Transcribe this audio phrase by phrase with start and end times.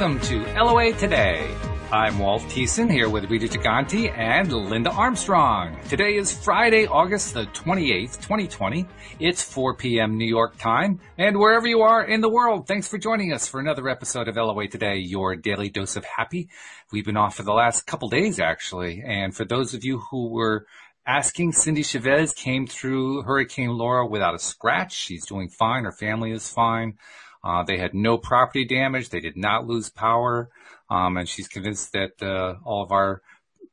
[0.00, 1.54] Welcome to LOA Today.
[1.92, 5.78] I'm Walt Thiessen here with Rita Giganti and Linda Armstrong.
[5.90, 8.86] Today is Friday, August the 28th, 2020.
[9.18, 10.16] It's 4 p.m.
[10.16, 11.00] New York time.
[11.18, 14.36] And wherever you are in the world, thanks for joining us for another episode of
[14.36, 16.48] LOA Today, your daily dose of happy.
[16.90, 19.02] We've been off for the last couple days, actually.
[19.06, 20.64] And for those of you who were
[21.06, 24.94] asking, Cindy Chavez came through Hurricane Laura without a scratch.
[24.94, 25.84] She's doing fine.
[25.84, 26.96] Her family is fine.
[27.42, 29.08] Uh, they had no property damage.
[29.08, 30.50] They did not lose power.
[30.88, 33.22] Um, and she's convinced that uh, all of our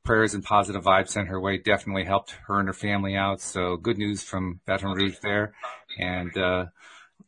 [0.04, 3.42] prayers and positive vibes sent her way definitely helped her and her family out.
[3.42, 5.54] So good news from Baton Rouge there.
[6.00, 6.68] And, uh,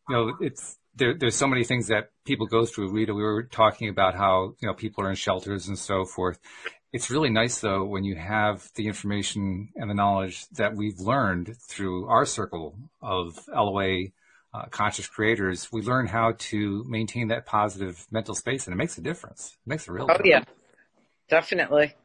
[0.07, 2.91] you know, it's, there, there's so many things that people go through.
[2.91, 6.39] Rita, we were talking about how, you know, people are in shelters and so forth.
[6.91, 11.55] It's really nice though when you have the information and the knowledge that we've learned
[11.57, 14.05] through our circle of LOA
[14.53, 18.97] uh, conscious creators, we learn how to maintain that positive mental space, and it makes
[18.97, 19.57] a difference.
[19.65, 20.05] It makes a real.
[20.05, 20.27] Oh difference.
[20.27, 20.43] yeah,
[21.29, 21.95] definitely.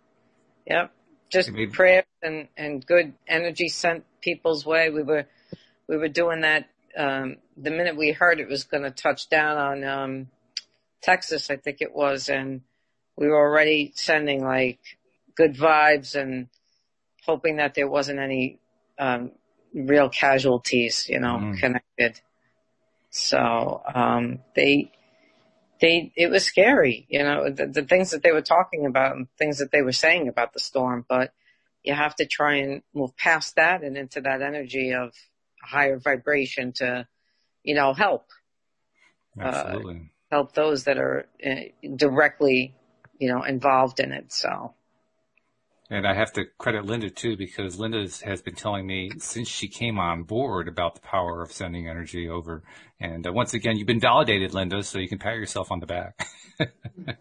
[0.67, 0.93] Yep,
[1.31, 4.91] just Maybe- prayer and and good energy sent people's way.
[4.91, 5.27] We were
[5.89, 9.57] we were doing that um, the minute we heard it was going to touch down
[9.59, 10.29] on um,
[11.03, 12.61] Texas, I think it was, and
[13.17, 14.79] we were already sending like
[15.35, 16.49] good vibes and
[17.27, 18.59] hoping that there wasn't any
[18.99, 19.33] um,
[19.75, 21.59] real casualties, you know, Mhm.
[21.59, 22.21] connected.
[23.15, 24.91] So um, they
[25.81, 29.29] they it was scary, you know, the, the things that they were talking about and
[29.39, 31.07] things that they were saying about the storm.
[31.09, 31.33] But
[31.85, 35.13] you have to try and move past that and into that energy of
[35.63, 37.07] a higher vibration to,
[37.63, 38.27] you know, help
[39.41, 40.11] Absolutely.
[40.33, 41.55] help those that are uh,
[41.95, 42.75] directly,
[43.19, 44.33] you know, involved in it.
[44.33, 44.75] So
[45.91, 49.69] And I have to credit Linda too, because Linda has been telling me since she
[49.69, 52.63] came on board about the power of sending energy over.
[53.01, 55.87] And uh, once again, you've been validated, Linda, so you can pat yourself on the
[55.87, 56.27] back.
[56.59, 56.67] do
[57.07, 57.13] it,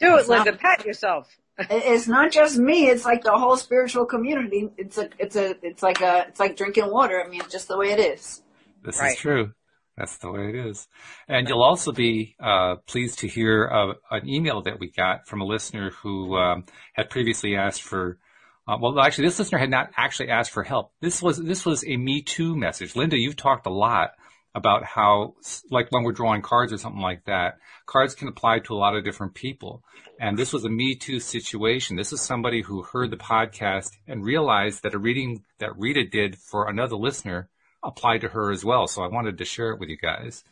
[0.00, 0.58] It's not- Linda.
[0.58, 1.28] Pat yourself.
[1.58, 2.86] It's not just me.
[2.86, 4.70] It's like the whole spiritual community.
[4.78, 7.22] It's a, it's a, it's like a, it's like drinking water.
[7.22, 8.42] I mean, it's just the way it is.
[8.84, 9.12] This Right.
[9.12, 9.52] is true.
[9.96, 10.88] That's the way it is.
[11.28, 15.42] And you'll also be uh, pleased to hear uh, an email that we got from
[15.42, 16.64] a listener who um,
[16.94, 18.18] had previously asked for.
[18.66, 20.92] Uh, well, actually, this listener had not actually asked for help.
[21.00, 22.96] This was this was a Me Too message.
[22.96, 24.12] Linda, you've talked a lot
[24.54, 25.34] about how,
[25.70, 28.94] like when we're drawing cards or something like that, cards can apply to a lot
[28.94, 29.82] of different people.
[30.20, 31.96] And this was a Me Too situation.
[31.96, 36.36] This is somebody who heard the podcast and realized that a reading that Rita did
[36.36, 37.48] for another listener
[37.82, 38.86] applied to her as well.
[38.86, 40.44] So I wanted to share it with you guys.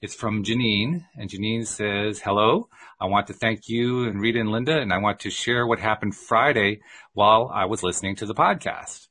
[0.00, 2.68] It's from Janine, and Janine says, Hello,
[3.00, 5.80] I want to thank you and Rita and Linda, and I want to share what
[5.80, 6.80] happened Friday
[7.14, 9.08] while I was listening to the podcast.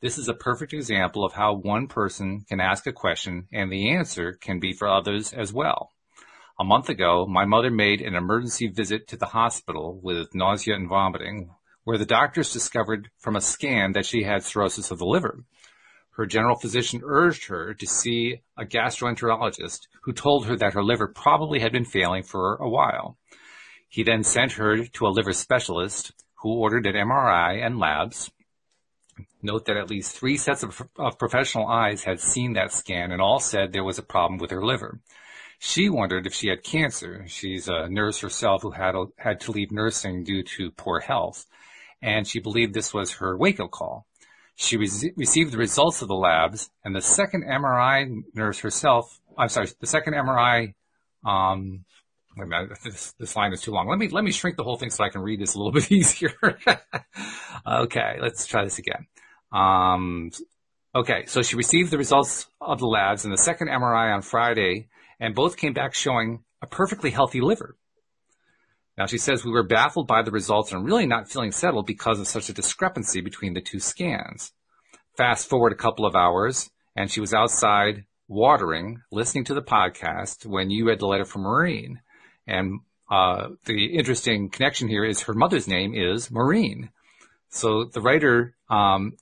[0.00, 3.90] This is a perfect example of how one person can ask a question and the
[3.90, 5.90] answer can be for others as well.
[6.60, 10.88] A month ago, my mother made an emergency visit to the hospital with nausea and
[10.88, 11.50] vomiting,
[11.82, 15.44] where the doctors discovered from a scan that she had cirrhosis of the liver.
[16.18, 21.06] Her general physician urged her to see a gastroenterologist who told her that her liver
[21.06, 23.16] probably had been failing for a while.
[23.88, 26.10] He then sent her to a liver specialist
[26.42, 28.32] who ordered an MRI and labs.
[29.42, 33.22] Note that at least three sets of, of professional eyes had seen that scan and
[33.22, 34.98] all said there was a problem with her liver.
[35.60, 37.26] She wondered if she had cancer.
[37.28, 41.46] She's a nurse herself who had, had to leave nursing due to poor health,
[42.02, 44.07] and she believed this was her wake-up call.
[44.60, 49.48] She re- received the results of the labs, and the second MRI nurse herself, I'm
[49.48, 50.74] sorry, the second MRI,
[51.24, 51.84] um,
[52.36, 53.88] wait a minute, this, this line is too long.
[53.88, 55.70] Let me, let me shrink the whole thing so I can read this a little
[55.80, 56.32] bit easier.
[57.64, 59.06] okay, let's try this again.
[59.52, 60.32] Um,
[60.92, 64.88] okay, so she received the results of the labs and the second MRI on Friday,
[65.20, 67.76] and both came back showing a perfectly healthy liver.
[68.98, 72.18] Now she says we were baffled by the results and really not feeling settled because
[72.18, 74.52] of such a discrepancy between the two scans.
[75.16, 80.44] Fast forward a couple of hours and she was outside watering, listening to the podcast
[80.44, 82.00] when you read the letter from Maureen.
[82.44, 86.90] And uh, the interesting connection here is her mother's name is Maureen.
[87.50, 89.16] So the writer, um,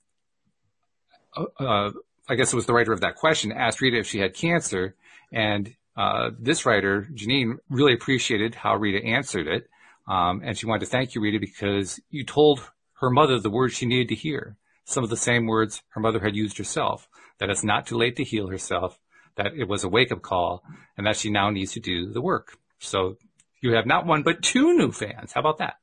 [1.36, 1.90] uh,
[2.28, 4.96] I guess it was the writer of that question, asked Rita if she had cancer,
[5.30, 9.68] and uh, this writer, Janine, really appreciated how Rita answered it.
[10.08, 12.60] Um, and she wanted to thank you, Rita, because you told
[13.00, 14.56] her mother the words she needed to hear.
[14.84, 17.08] Some of the same words her mother had used herself,
[17.38, 19.00] that it's not too late to heal herself,
[19.36, 20.62] that it was a wake up call,
[20.96, 22.56] and that she now needs to do the work.
[22.78, 23.16] So
[23.60, 25.32] you have not one, but two new fans.
[25.32, 25.74] How about that?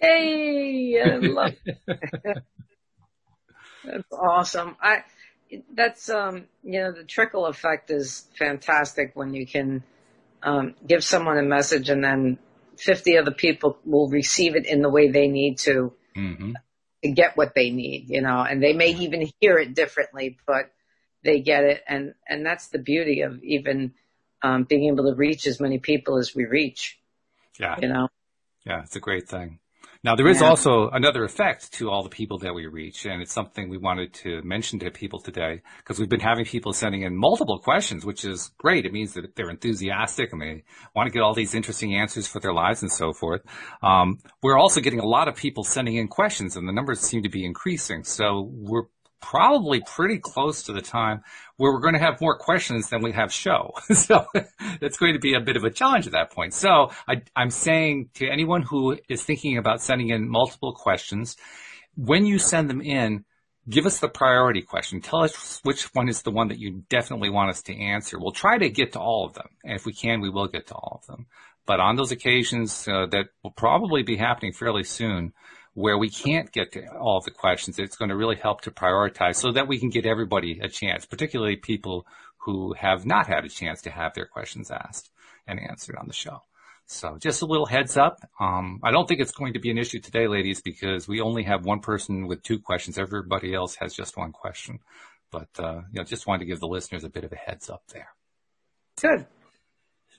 [0.00, 1.54] Hey, I love
[3.84, 4.76] That's awesome.
[4.80, 5.04] I
[5.74, 9.82] that's um you know the trickle effect is fantastic when you can
[10.42, 12.38] um, give someone a message and then
[12.78, 16.52] 50 other people will receive it in the way they need to, Mm-hmm.
[17.04, 20.70] to get what they need, you know, and they may even hear it differently, but
[21.24, 21.82] they get it.
[21.86, 23.94] And, and that's the beauty of even,
[24.42, 26.98] um, being able to reach as many people as we reach,
[27.58, 27.78] Yeah.
[27.80, 28.08] you know.
[28.66, 29.58] Yeah, it's a great thing.
[30.04, 30.48] Now there is Yeah.
[30.48, 34.12] also another effect to all the people that we reach, and it's something we wanted
[34.14, 38.24] to mention to people today because we've been having people sending in multiple questions, which
[38.24, 38.84] is great.
[38.84, 40.64] It means that they're enthusiastic and they
[40.96, 43.42] want to get all these interesting answers for their lives and so forth.
[43.80, 47.22] Um, we're also getting a lot of people sending in questions, and the numbers seem
[47.22, 48.02] to be increasing.
[48.02, 48.86] So we're
[49.22, 51.22] probably pretty close to the time
[51.56, 53.72] where we're going to have more questions than we have show.
[53.94, 54.26] so
[54.80, 56.52] it's going to be a bit of a challenge at that point.
[56.52, 61.36] So I, I'm saying to anyone who is thinking about sending in multiple questions,
[61.96, 63.24] when you send them in,
[63.68, 65.00] give us the priority question.
[65.00, 68.18] Tell us which one is the one that you definitely want us to answer.
[68.18, 69.48] We'll try to get to all of them.
[69.64, 71.26] And if we can, we will get to all of them.
[71.64, 75.32] But on those occasions uh, that will probably be happening fairly soon,
[75.74, 79.36] where we can't get to all the questions, it's going to really help to prioritize
[79.36, 82.06] so that we can get everybody a chance, particularly people
[82.38, 85.10] who have not had a chance to have their questions asked
[85.46, 86.40] and answered on the show.
[86.86, 88.18] So just a little heads up.
[88.38, 91.44] Um, I don't think it's going to be an issue today, ladies, because we only
[91.44, 92.98] have one person with two questions.
[92.98, 94.80] Everybody else has just one question.
[95.30, 97.70] But, uh, you know, just wanted to give the listeners a bit of a heads
[97.70, 98.08] up there.
[99.00, 99.26] Good.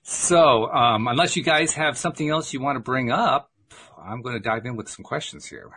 [0.01, 3.51] So, um, unless you guys have something else you want to bring up,
[4.01, 5.69] I'm going to dive in with some questions here.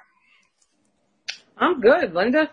[1.56, 2.50] I'm good, Linda.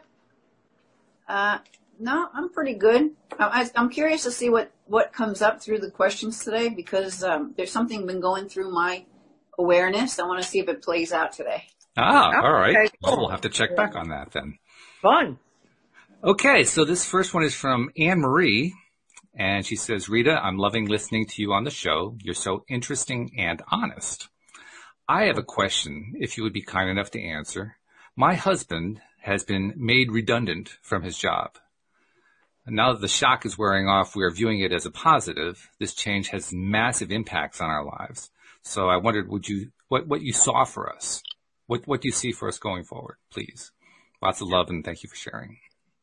[1.28, 1.60] Uh,
[2.00, 3.12] no, I'm pretty good.
[3.40, 7.24] I, I, I'm curious to see what, what comes up through the questions today because
[7.24, 9.06] um, there's something been going through my
[9.57, 10.19] awareness.
[10.19, 11.66] I want to see if it plays out today.
[11.98, 12.75] Ah, Oh, all right.
[12.75, 14.57] okay, Well, we'll have to check back on that then.
[15.01, 15.38] Fun.
[16.24, 18.74] Okay, so this first one is from Anne Marie,
[19.38, 22.16] and she says, Rita, I'm loving listening to you on the show.
[22.22, 24.30] You're so interesting and honest.
[25.08, 27.78] I have a question, if you would be kind enough to answer.
[28.16, 31.58] My husband has been made redundant from his job.
[32.66, 35.70] And now that the shock is wearing off, we are viewing it as a positive.
[35.80, 38.32] This change has massive impacts on our lives.
[38.62, 41.22] So I wondered, would you, what, what you saw for us?
[41.68, 43.72] What, what do you see for us going forward, please?
[44.22, 45.58] Lots of love and thank you for sharing.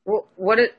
[0.04, 0.76] Wh- What it,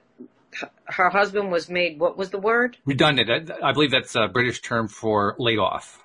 [0.86, 2.78] her husband was made, what was the word?
[2.86, 3.50] Redundant.
[3.52, 6.04] I, I believe that's a British term for laid off.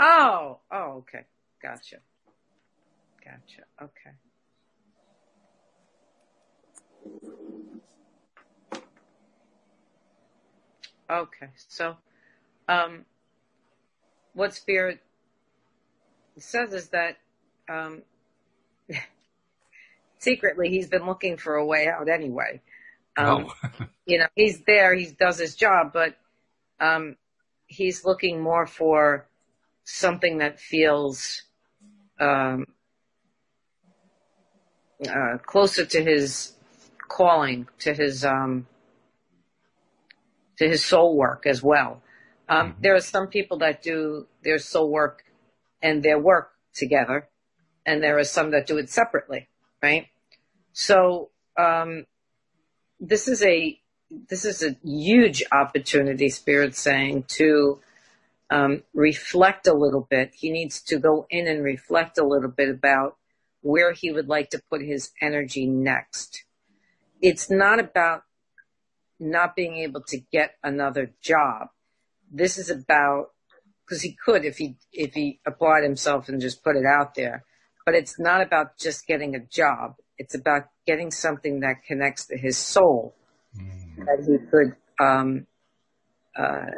[0.00, 1.24] Oh, oh, okay.
[1.62, 1.96] Gotcha.
[3.24, 3.62] Gotcha.
[3.82, 4.10] Okay.
[11.10, 11.50] Okay.
[11.68, 11.96] So,
[12.68, 13.04] um,
[14.34, 15.00] what spirit
[16.38, 17.16] says is that,
[17.68, 18.02] um,
[20.18, 22.60] secretly he's been looking for a way out anyway.
[23.16, 26.16] Um, oh, you know, he's there, he does his job, but
[26.80, 27.16] um,
[27.66, 29.25] he's looking more for
[29.86, 31.42] something that feels
[32.20, 32.66] um,
[35.08, 36.52] uh, closer to his
[37.08, 38.66] calling, to his um,
[40.58, 42.02] to his soul work as well.
[42.48, 42.82] Um, Mhm.
[42.82, 45.24] There are some people that do their soul work
[45.82, 47.28] and their work together,
[47.84, 49.48] and there are some that do it separately,
[49.82, 50.08] right?
[50.72, 52.06] So um,
[52.98, 53.80] this is a
[54.30, 57.80] this is a huge opportunity, Spirit saying, to
[58.50, 60.34] um, reflect a little bit.
[60.34, 63.16] He needs to go in and reflect a little bit about
[63.60, 66.44] where he would like to put his energy next.
[67.20, 68.22] It's not about
[69.18, 71.68] not being able to get another job.
[72.30, 73.30] This is about
[73.84, 77.44] because he could if he if he applied himself and just put it out there.
[77.84, 79.94] But it's not about just getting a job.
[80.18, 83.14] It's about getting something that connects to his soul
[83.98, 85.46] that he could um
[86.36, 86.70] uh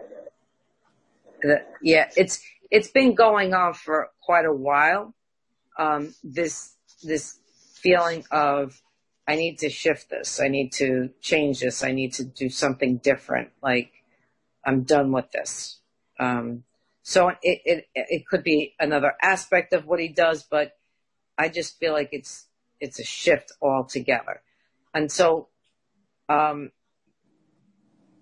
[1.83, 5.15] yeah it's it's been going on for quite a while.
[5.79, 7.39] Um this this
[7.75, 8.81] feeling of
[9.29, 12.97] i need to shift this i need to change this i need to do something
[12.97, 13.93] different like
[14.65, 15.81] i'm done with this.
[16.19, 16.65] Um
[17.03, 20.77] so it it it could be another aspect of what he does but
[21.37, 22.47] i just feel like it's
[22.81, 24.43] it's a shift altogether.
[24.95, 25.49] And so
[26.29, 26.71] um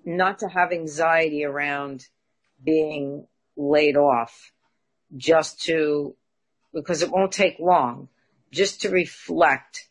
[0.05, 2.07] not to have anxiety around
[2.63, 4.53] being laid off
[5.17, 6.15] just to
[6.73, 8.09] because it won't take long
[8.51, 9.89] just to reflect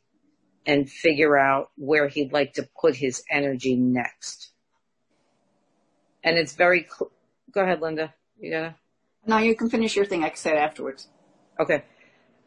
[0.66, 4.52] and figure out where he'd like to put his energy next
[6.24, 7.12] and it's very cl-
[7.52, 8.76] go ahead linda you gotta
[9.28, 10.24] No, you can finish your thing.
[10.24, 11.08] I can say it afterwards.
[11.60, 11.84] Okay.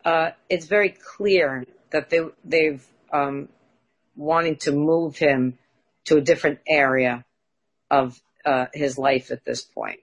[0.05, 3.49] Uh, it's very clear that they, they've, um,
[4.17, 5.59] wanting to move him
[6.05, 7.25] to a different area
[7.91, 10.01] of, uh, his life at this point.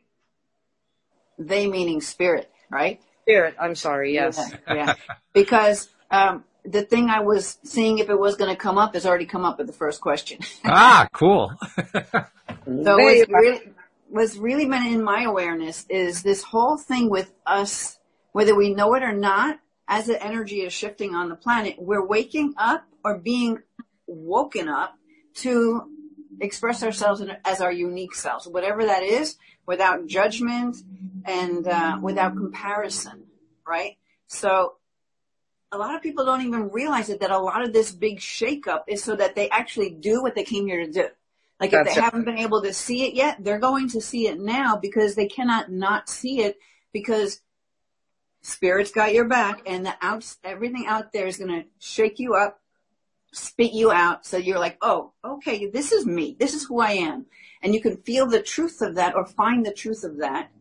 [1.37, 3.01] They meaning spirit, right?
[3.23, 3.55] Spirit.
[3.59, 4.13] I'm sorry.
[4.13, 4.37] Yes.
[4.67, 4.73] Yeah.
[4.75, 4.93] yeah.
[5.33, 9.05] because um, the thing I was seeing if it was going to come up has
[9.05, 10.39] already come up with the first question.
[10.65, 11.51] ah, cool.
[11.93, 13.61] so what's really,
[14.09, 17.99] what's really been in my awareness is this whole thing with us,
[18.31, 22.05] whether we know it or not, as the energy is shifting on the planet, we're
[22.05, 23.59] waking up or being
[24.07, 24.97] woken up
[25.35, 25.83] to
[26.39, 30.77] express ourselves as our unique selves, whatever that is, without judgment
[31.25, 33.23] and uh, without comparison,
[33.67, 33.97] right?
[34.27, 34.75] So
[35.71, 38.83] a lot of people don't even realize it that a lot of this big shakeup
[38.87, 41.07] is so that they actually do what they came here to do.
[41.59, 42.03] Like That's if they it.
[42.03, 45.27] haven't been able to see it yet, they're going to see it now because they
[45.27, 46.57] cannot not see it
[46.91, 47.41] because
[48.41, 52.35] spirit's got your back and the out, everything out there is going to shake you
[52.35, 52.59] up,
[53.35, 54.25] spit you out.
[54.25, 56.35] So you're like, oh, okay, this is me.
[56.39, 57.25] This is who I am.
[57.61, 60.51] And you can feel the truth of that or find the truth of that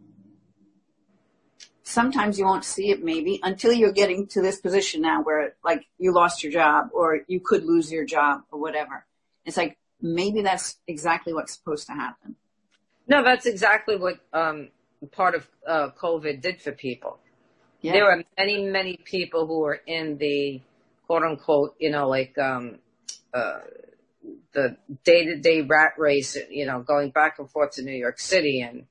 [1.85, 5.87] sometimes you won't see it maybe until you're getting to this position now where like
[5.99, 9.07] you lost your job or you could lose your job or whatever.
[9.45, 12.37] It's like maybe that's exactly what's supposed to happen.
[13.07, 14.71] No, that's exactly what um,
[15.13, 17.19] part of uh, COVID did for people.
[17.83, 17.93] Yeah.
[17.93, 20.63] There were many, many people who were in the
[21.07, 22.79] quote unquote, you know, like um,
[23.33, 23.61] uh,
[24.53, 28.19] the day to day rat race, you know, going back and forth to New York
[28.19, 28.87] City and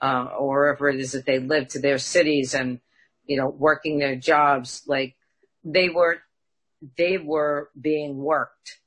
[0.00, 2.80] uh, or wherever it is that they live to their cities and,
[3.26, 4.82] you know, working their jobs.
[4.86, 5.16] Like
[5.64, 6.18] they were,
[6.98, 8.78] they were being worked.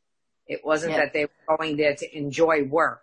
[0.45, 0.99] It wasn't yeah.
[0.99, 3.01] that they were going there to enjoy work.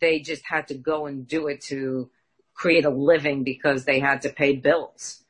[0.00, 2.10] They just had to go and do it to
[2.54, 5.24] create a living because they had to pay bills.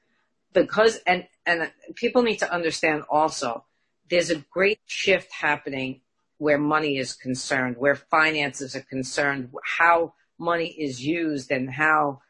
[0.52, 3.64] Because, and, and people need to understand also,
[4.08, 6.00] there's a great shift happening
[6.38, 12.20] where money is concerned, where finances are concerned, how money is used and how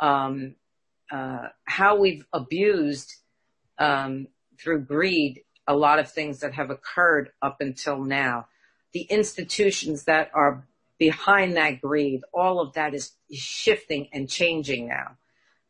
[0.00, 0.54] um,
[1.10, 3.14] uh, how we've abused
[3.78, 8.46] um, through greed a lot of things that have occurred up until now.
[8.92, 10.66] The institutions that are
[10.98, 15.16] behind that greed, all of that is, shifting and changing now.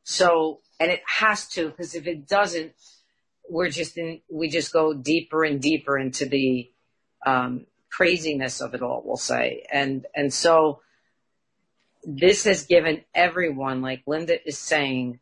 [0.02, 2.72] So, and it has to, because if it doesn't,
[3.48, 6.70] we're just in, we just go deeper and deeper into the
[7.26, 9.66] um, craziness of it all, we'll say.
[9.70, 10.80] And, and so
[12.02, 15.20] this has given everyone, like Linda is saying,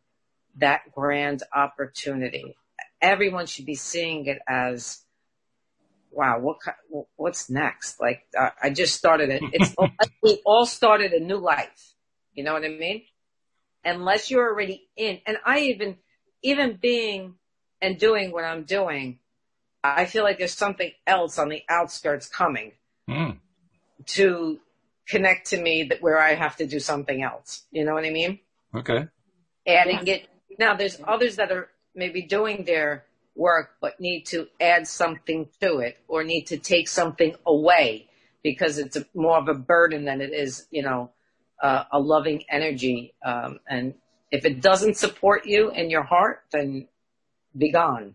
[0.59, 2.57] that grand opportunity.
[3.01, 5.03] Everyone should be seeing it as,
[6.11, 6.57] wow, what
[7.17, 8.01] what's next?
[8.01, 9.43] Like uh, I just started it.
[9.53, 9.75] It's
[10.23, 11.95] we all started a new life.
[12.35, 13.03] You know what I mean?
[13.85, 15.97] Unless you're already in, and I even
[16.43, 17.35] even being
[17.81, 19.19] and doing what I'm doing,
[19.83, 22.73] I feel like there's something else on the outskirts coming
[23.09, 23.39] mm.
[24.07, 24.59] to
[25.09, 27.65] connect to me that where I have to do something else.
[27.71, 28.41] You know what I mean?
[28.75, 29.07] Okay.
[29.67, 30.15] Adding yeah.
[30.15, 30.29] it.
[30.59, 33.05] Now there's others that are maybe doing their
[33.35, 38.09] work, but need to add something to it or need to take something away
[38.43, 41.11] because it's a, more of a burden than it is, you know,
[41.63, 43.15] uh, a loving energy.
[43.25, 43.95] Um, and
[44.31, 46.89] if it doesn't support you in your heart, then
[47.57, 48.15] be gone.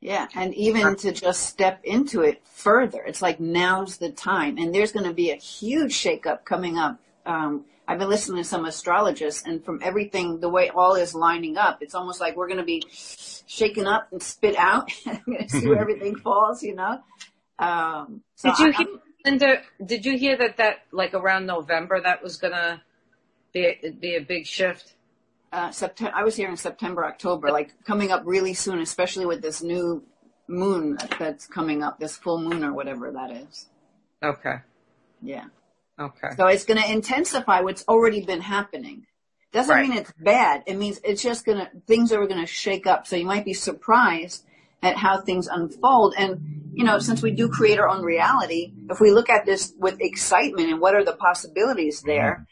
[0.00, 4.56] Yeah, and even to just step into it further, it's like now's the time.
[4.56, 6.98] And there's going to be a huge shakeup coming up.
[7.26, 11.58] Um, I've been listening to some astrologists, and from everything, the way all is lining
[11.58, 14.90] up, it's almost like we're going to be shaken up and spit out.
[15.48, 17.00] See where everything falls, you know.
[17.58, 18.86] Um, so did you hear,
[19.24, 19.62] Linda?
[19.84, 22.80] Did you hear that that like around November that was going to
[23.52, 24.94] be be a big shift?
[25.52, 26.12] uh, September.
[26.14, 30.04] I was here in September, October, like coming up really soon, especially with this new
[30.48, 33.68] moon that's coming up, this full moon or whatever that is.
[34.22, 34.56] Okay.
[35.22, 35.46] Yeah.
[35.98, 36.28] Okay.
[36.36, 39.06] So it's going to intensify what's already been happening.
[39.52, 39.88] Doesn't right.
[39.88, 40.62] mean it's bad.
[40.66, 43.06] It means it's just going to, things are going to shake up.
[43.06, 44.44] So you might be surprised
[44.82, 46.14] at how things unfold.
[46.16, 49.72] And, you know, since we do create our own reality, if we look at this
[49.78, 52.08] with excitement and what are the possibilities mm-hmm.
[52.08, 52.46] there.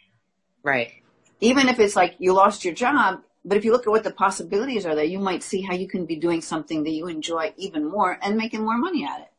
[0.62, 0.92] Right
[1.40, 4.10] even if it's like you lost your job, but if you look at what the
[4.10, 7.52] possibilities are there, you might see how you can be doing something that you enjoy
[7.56, 9.32] even more and making more money at it.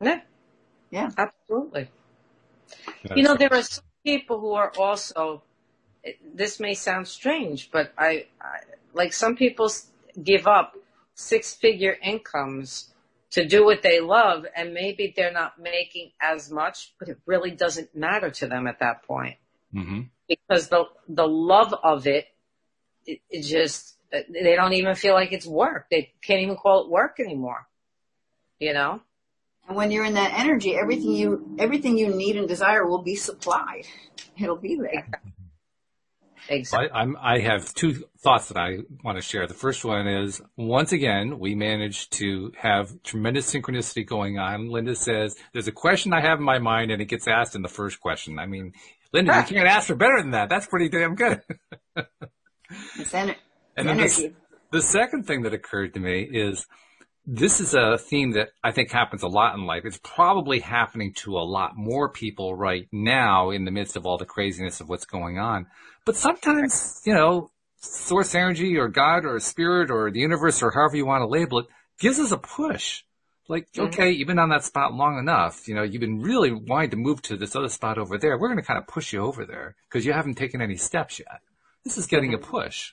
[0.00, 0.20] Yeah.
[0.90, 1.10] Yeah.
[1.16, 1.88] Absolutely.
[3.04, 5.42] That's you know, there are some people who are also,
[6.34, 8.58] this may sound strange, but I, I
[8.92, 9.70] like some people
[10.22, 10.76] give up
[11.20, 12.92] six figure incomes
[13.30, 17.50] to do what they love and maybe they're not making as much, but it really
[17.50, 19.36] doesn't matter to them at that point.
[19.74, 20.00] Mm-hmm
[20.30, 22.26] because the the love of it,
[23.04, 25.86] it, it just they don't even feel like it's work.
[25.90, 27.66] They can't even call it work anymore.
[28.58, 29.00] You know.
[29.68, 33.16] And when you're in that energy, everything you everything you need and desire will be
[33.16, 33.86] supplied.
[34.40, 35.20] It'll be there.
[36.48, 36.90] Exactly.
[36.90, 39.46] I, I'm, I have two thoughts that I want to share.
[39.46, 44.70] The first one is once again, we managed to have tremendous synchronicity going on.
[44.70, 47.62] Linda says, there's a question I have in my mind and it gets asked in
[47.62, 48.38] the first question.
[48.38, 48.72] I mean,
[49.12, 49.42] Linda, you ah.
[49.42, 50.48] can't ask for better than that.
[50.48, 51.42] That's pretty damn good.
[52.96, 53.34] It's, ener-
[53.76, 54.32] And then the,
[54.70, 56.66] the second thing that occurred to me is
[57.26, 59.84] this is a theme that I think happens a lot in life.
[59.84, 64.18] It's probably happening to a lot more people right now in the midst of all
[64.18, 65.66] the craziness of what's going on.
[66.04, 70.96] But sometimes, you know, source energy or God or spirit or the universe or however
[70.96, 71.66] you want to label it
[71.98, 73.02] gives us a push.
[73.48, 73.86] Like, mm-hmm.
[73.86, 75.66] okay, you've been on that spot long enough.
[75.66, 78.38] You know, you've been really wanting to move to this other spot over there.
[78.38, 81.18] We're going to kind of push you over there because you haven't taken any steps
[81.18, 81.40] yet.
[81.84, 82.50] This is getting a mm-hmm.
[82.50, 82.92] push.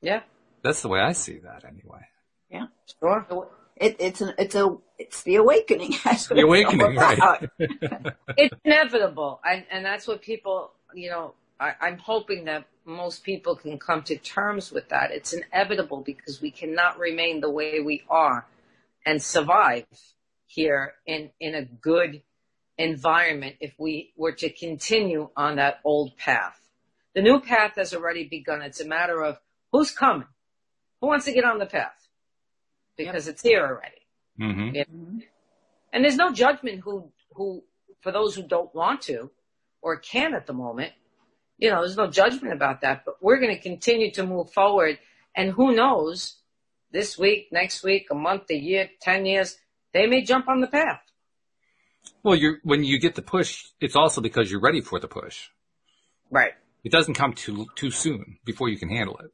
[0.00, 0.22] Yeah.
[0.62, 2.06] That's the way I see that anyway.
[2.50, 2.66] Yeah.
[3.00, 3.48] Sure.
[3.76, 5.94] It, it's an, it's a, it's the awakening.
[6.04, 7.48] That's The awakening, right.
[8.36, 13.56] it's inevitable and and that's what people you know I, i'm hoping that most people
[13.56, 15.10] can come to terms with that.
[15.12, 18.46] It's inevitable because we cannot remain the way we are
[19.06, 19.86] and survive
[20.46, 22.22] here in in a good
[22.78, 26.58] environment if we were to continue on that old path.
[27.14, 28.62] The new path has already begun.
[28.62, 29.38] It's a matter of
[29.70, 30.28] who's coming.
[31.00, 32.08] Who wants to get on the path?
[32.96, 34.02] Because it's here already.
[34.40, 35.18] Mm-hmm.
[35.92, 37.62] And there's no judgment who who
[38.00, 39.30] for those who don't want to
[39.80, 40.92] or can at the moment
[41.62, 44.98] you know there's no judgment about that but we're going to continue to move forward
[45.36, 46.36] and who knows
[46.90, 49.56] this week next week a month a year 10 years
[49.94, 51.00] they may jump on the path
[52.24, 53.50] Well, you're, when you get the push,
[53.80, 55.50] it's also because you're ready for the push.
[56.30, 59.30] right It doesn't come too too soon before you can handle it.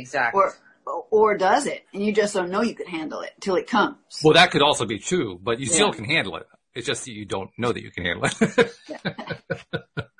[0.00, 1.84] exactly Or, or does it?
[1.92, 3.98] And you just don't know you can handle it till it comes.
[4.24, 6.46] Well, that could also be true, but you still can handle it.
[6.74, 8.72] It's just that you don't know that you can handle it.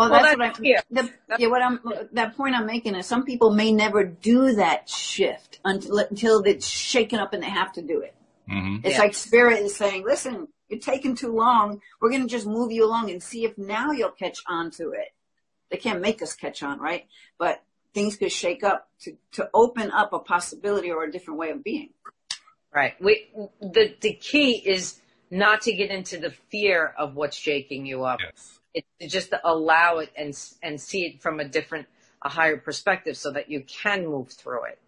[0.00, 0.64] Well, Well, that's, that's- what I'm.
[0.64, 0.80] yeah.
[0.90, 1.80] The, yeah, what I'm.
[2.12, 6.66] That point I'm making is some people may never do that shift until until it's
[6.66, 8.14] shaken up and they have to do it.
[8.48, 9.00] hmm It's Yeah.
[9.00, 11.80] like spirit is saying, "Listen, you're taking too long.
[12.00, 14.90] We're going to just move you along and see if now you'll catch on to
[14.92, 15.08] it."
[15.70, 17.06] They can't make us catch on, right?
[17.38, 17.62] But
[17.94, 21.62] things could shake up to to open up a possibility or a different way of
[21.62, 21.90] being.
[22.72, 23.26] right we
[23.60, 28.20] the the key is not to get into the fear of what's shaking you up
[28.24, 28.59] Yes.
[28.74, 31.86] It's just to allow it and and see it from a different
[32.22, 34.78] a higher perspective so that you can move through it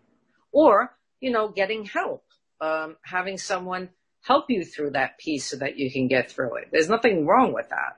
[0.52, 2.24] or you know getting help
[2.60, 3.88] um, having someone
[4.22, 7.52] help you through that piece so that you can get through it there's nothing wrong
[7.52, 7.96] with that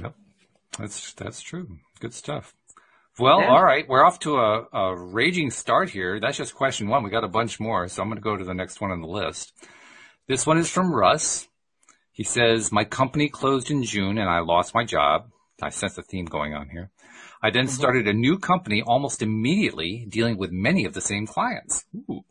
[0.00, 0.14] Yep.
[0.78, 1.78] That's that's true.
[2.00, 2.54] Good stuff.
[3.18, 3.48] Well, Yeah.
[3.48, 3.88] all right.
[3.88, 6.20] We're off to a, a raging start here.
[6.20, 7.02] That's just question one.
[7.02, 9.00] We got a bunch more, so I'm going to go to the next one on
[9.00, 9.52] the list.
[10.28, 11.47] This one is from Russ.
[12.18, 15.30] He says, My company closed in June and I lost my job.
[15.62, 16.90] I sense a theme going on here.
[17.40, 17.74] I then mm-hmm.
[17.74, 21.84] started a new company almost immediately dealing with many of the same clients.
[22.10, 22.24] Ooh.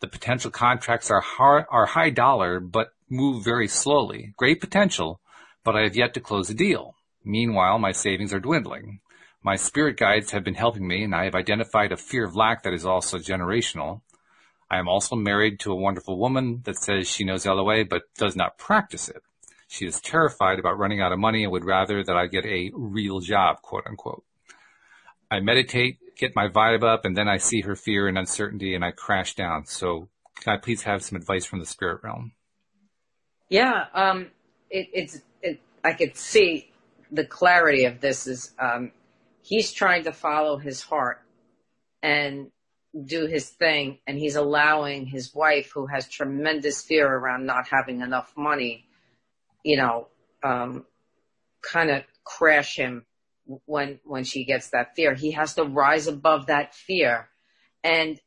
[0.00, 4.34] The potential contracts are, are high dollar, but move very slowly.
[4.36, 5.20] Great potential,
[5.64, 6.94] but I have yet to close a deal.
[7.24, 9.00] Meanwhile, my savings are dwindling.
[9.42, 12.62] My spirit guides have been helping me and I have identified a fear of lack
[12.64, 14.02] that is also generational.
[14.74, 18.34] I am also married to a wonderful woman that says she knows LOA but does
[18.34, 19.22] not practice it.
[19.68, 22.72] She is terrified about running out of money and would rather that I get a
[22.74, 24.24] real job, quote unquote.
[25.30, 28.84] I meditate, get my vibe up, and then I see her fear and uncertainty and
[28.84, 29.66] I crash down.
[29.66, 30.08] So
[30.40, 32.32] can I please have some advice from the spirit realm?
[33.48, 34.28] yeah um
[34.70, 36.72] it, it's it i could see
[37.12, 38.90] the clarity of this is um
[39.42, 41.22] he's trying to follow his heart
[42.02, 42.50] and
[43.06, 48.02] do his thing and he's allowing his wife who has tremendous fear around not having
[48.02, 48.86] enough money
[49.64, 50.06] you know
[50.44, 50.84] um
[51.62, 53.04] kind of crash him
[53.66, 55.14] when when she gets that fear.
[55.14, 57.28] He has to rise above that fear.
[57.82, 58.20] And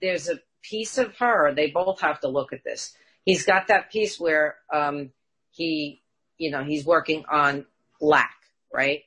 [0.00, 2.94] there's a piece of her they both have to look at this.
[3.24, 5.10] He's got that piece where um
[5.50, 6.02] he
[6.38, 7.66] you know he's working on
[8.00, 8.34] lack
[8.72, 9.02] right?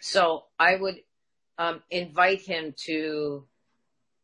[0.00, 0.96] So i would
[1.58, 3.44] um invite him to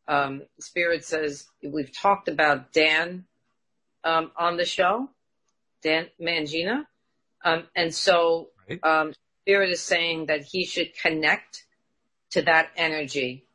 [0.09, 3.25] um spirit says we've talked about dan
[4.03, 5.09] um on the show
[5.83, 6.85] dan Mangena
[7.45, 8.83] um and so Right.
[8.83, 11.65] um spirit is saying that he should connect
[12.31, 13.45] to that energy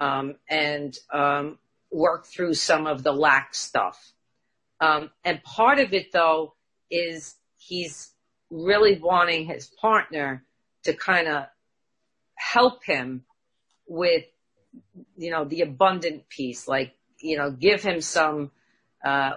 [0.00, 1.58] um and um
[1.92, 4.12] work through some of the lack stuff
[4.80, 6.54] um, and part of it though
[6.90, 8.12] is he's
[8.50, 10.44] really wanting his partner
[10.84, 11.44] to kind of
[12.34, 13.24] help him
[13.86, 14.24] with,
[15.16, 18.50] you know, the abundant piece, like, you know, give him some,
[19.04, 19.32] uh,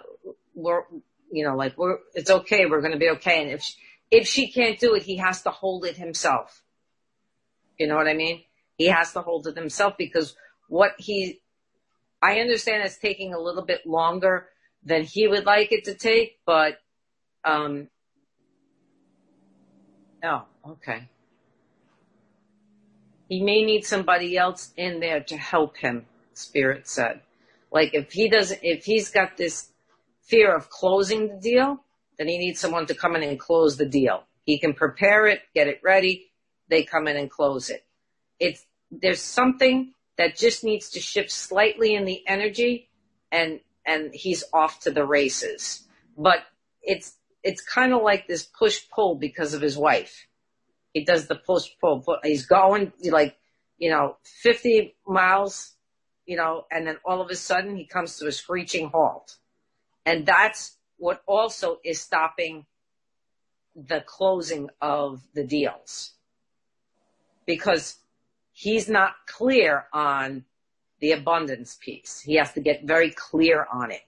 [0.55, 0.83] we're,
[1.31, 2.65] you know, like we're, it's okay.
[2.65, 3.41] We're going to be okay.
[3.41, 3.75] And if, she,
[4.11, 6.61] if she can't do it, he has to hold it himself.
[7.77, 8.43] You know what I mean?
[8.77, 10.35] He has to hold it himself because
[10.69, 11.41] what he,
[12.21, 14.47] I understand it's taking a little bit longer
[14.85, 16.77] than he would like it to take, but,
[17.43, 17.89] um,
[20.23, 21.09] oh, okay.
[23.33, 27.21] He may need somebody else in there to help him, Spirit said.
[27.71, 29.71] Like if he doesn't, if he's got this
[30.21, 31.83] fear of closing the deal,
[32.19, 34.25] then he needs someone to come in and close the deal.
[34.45, 36.31] He can prepare it, get it ready.
[36.67, 37.83] They come in and close it.
[38.39, 42.87] It's, there's something that just needs to shift slightly in the energy
[43.31, 45.87] and, and he's off to the races.
[46.15, 46.43] But
[46.83, 50.27] it's, it's kind of like this push pull because of his wife.
[50.93, 52.03] He does the push pull.
[52.23, 53.35] He's going like,
[53.77, 55.73] you know, 50 miles,
[56.25, 59.37] you know, and then all of a sudden he comes to a screeching halt.
[60.05, 62.65] And that's what also is stopping
[63.75, 66.11] the closing of the deals
[67.45, 67.97] because
[68.51, 70.45] he's not clear on
[70.99, 72.21] the abundance piece.
[72.21, 74.01] He has to get very clear on it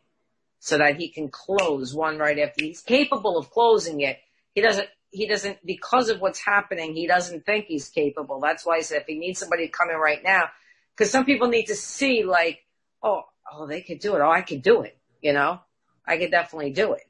[0.59, 4.19] so that he can close one right after he's capable of closing it.
[4.53, 8.39] He doesn't, he doesn't, because of what's happening, he doesn't think he's capable.
[8.39, 10.49] That's why I said if he needs somebody to come in right now,
[10.93, 12.63] because some people need to see like,
[13.01, 14.19] oh, oh, they could do it.
[14.19, 14.97] Oh, I could do it.
[15.21, 15.59] You know,
[16.05, 17.03] I could definitely do it.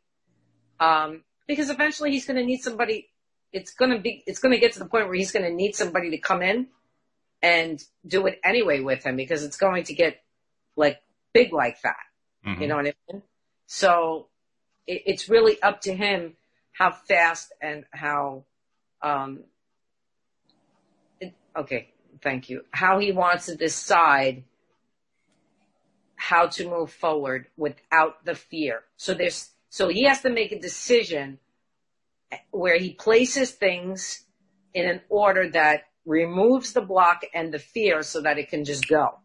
[0.79, 3.09] Um, because eventually he's going to need somebody.
[3.51, 5.53] It's going to be, it's going to get to the point where he's going to
[5.53, 6.67] need somebody to come in
[7.41, 10.21] and do it anyway with him because it's going to get
[10.75, 11.01] like
[11.33, 11.95] big like that.
[12.45, 12.61] Mm-hmm.
[12.61, 13.21] You know what I mean?
[13.67, 14.27] So
[14.87, 16.35] it, it's really up to him
[16.75, 18.43] how fast and how,
[19.01, 19.45] um,
[21.55, 22.63] okay, thank you.
[22.71, 24.43] How he wants to decide
[26.17, 28.81] how to move forward without the fear.
[28.97, 31.39] So there's, so he has to make a decision
[32.51, 34.25] where he places things
[34.73, 38.85] in an order that removes the block and the fear so that it can just
[38.89, 39.19] go.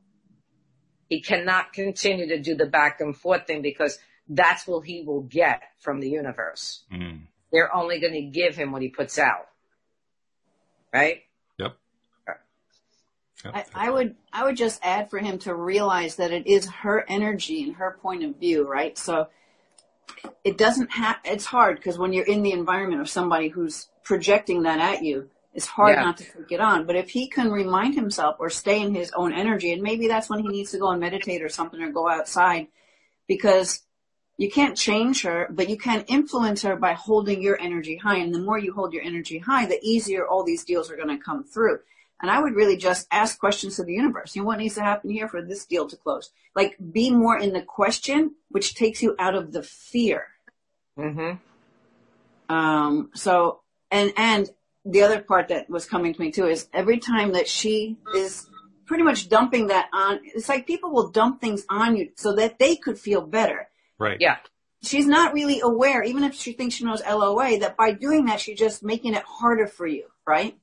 [1.09, 5.23] He cannot continue to do the back and forth thing because that's what he will
[5.23, 6.85] get from the universe.
[6.93, 7.23] Mm.
[7.53, 9.49] They're only going to give him what he puts out.
[10.93, 11.23] Right?
[11.59, 11.77] Yep.
[13.45, 17.05] I, I, would I would just add for him to realize that it is her
[17.09, 18.97] energy and her point of view, right?
[18.99, 19.29] So
[20.45, 24.65] it doesn't have it's hard because when you're in the environment of somebody who's projecting
[24.65, 26.03] that at you, it's hard yeah.
[26.03, 26.87] not to take it on.
[26.87, 30.29] But if he can remind himself or stay in his own energy, and maybe that's
[30.29, 32.69] when he needs to go and meditate or something or go outside
[33.27, 33.83] because
[34.41, 38.17] you can't change her, but you can influence her by holding your energy high.
[38.17, 41.15] And the more you hold your energy high, the easier all these deals are going
[41.15, 41.81] to come through.
[42.23, 44.35] And I would really just ask questions to the universe.
[44.35, 46.31] You know, what needs to happen here for this deal to close?
[46.57, 50.29] Like be more in the question, which takes you out of the fear.
[50.99, 52.55] Mm-hmm.
[52.55, 54.49] Um, so, and, and
[54.87, 58.49] the other part that was coming to me too is every time that she is
[58.87, 62.59] pretty much dumping that on, it's like people will dump things on you so that
[62.59, 63.67] they could feel better.
[64.01, 64.17] Right.
[64.19, 64.39] Yeah.
[64.83, 68.41] She's not really aware, even if she thinks she knows LOA, that by doing that,
[68.41, 70.59] she's just making it harder for you, right?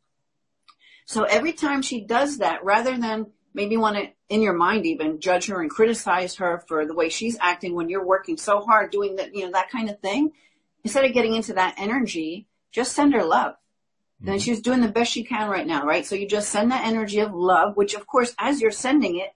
[1.05, 5.19] So every time she does that, rather than maybe want to, in your mind even,
[5.19, 8.91] judge her and criticize her for the way she's acting when you're working so hard
[8.91, 10.31] doing that, you know, that kind of thing,
[10.83, 13.53] instead of getting into that energy, just send her love.
[14.21, 14.31] Mm-hmm.
[14.31, 16.05] And she's doing the best she can right now, right?
[16.05, 19.29] So you just send that energy of love, which of course, as you're sending it,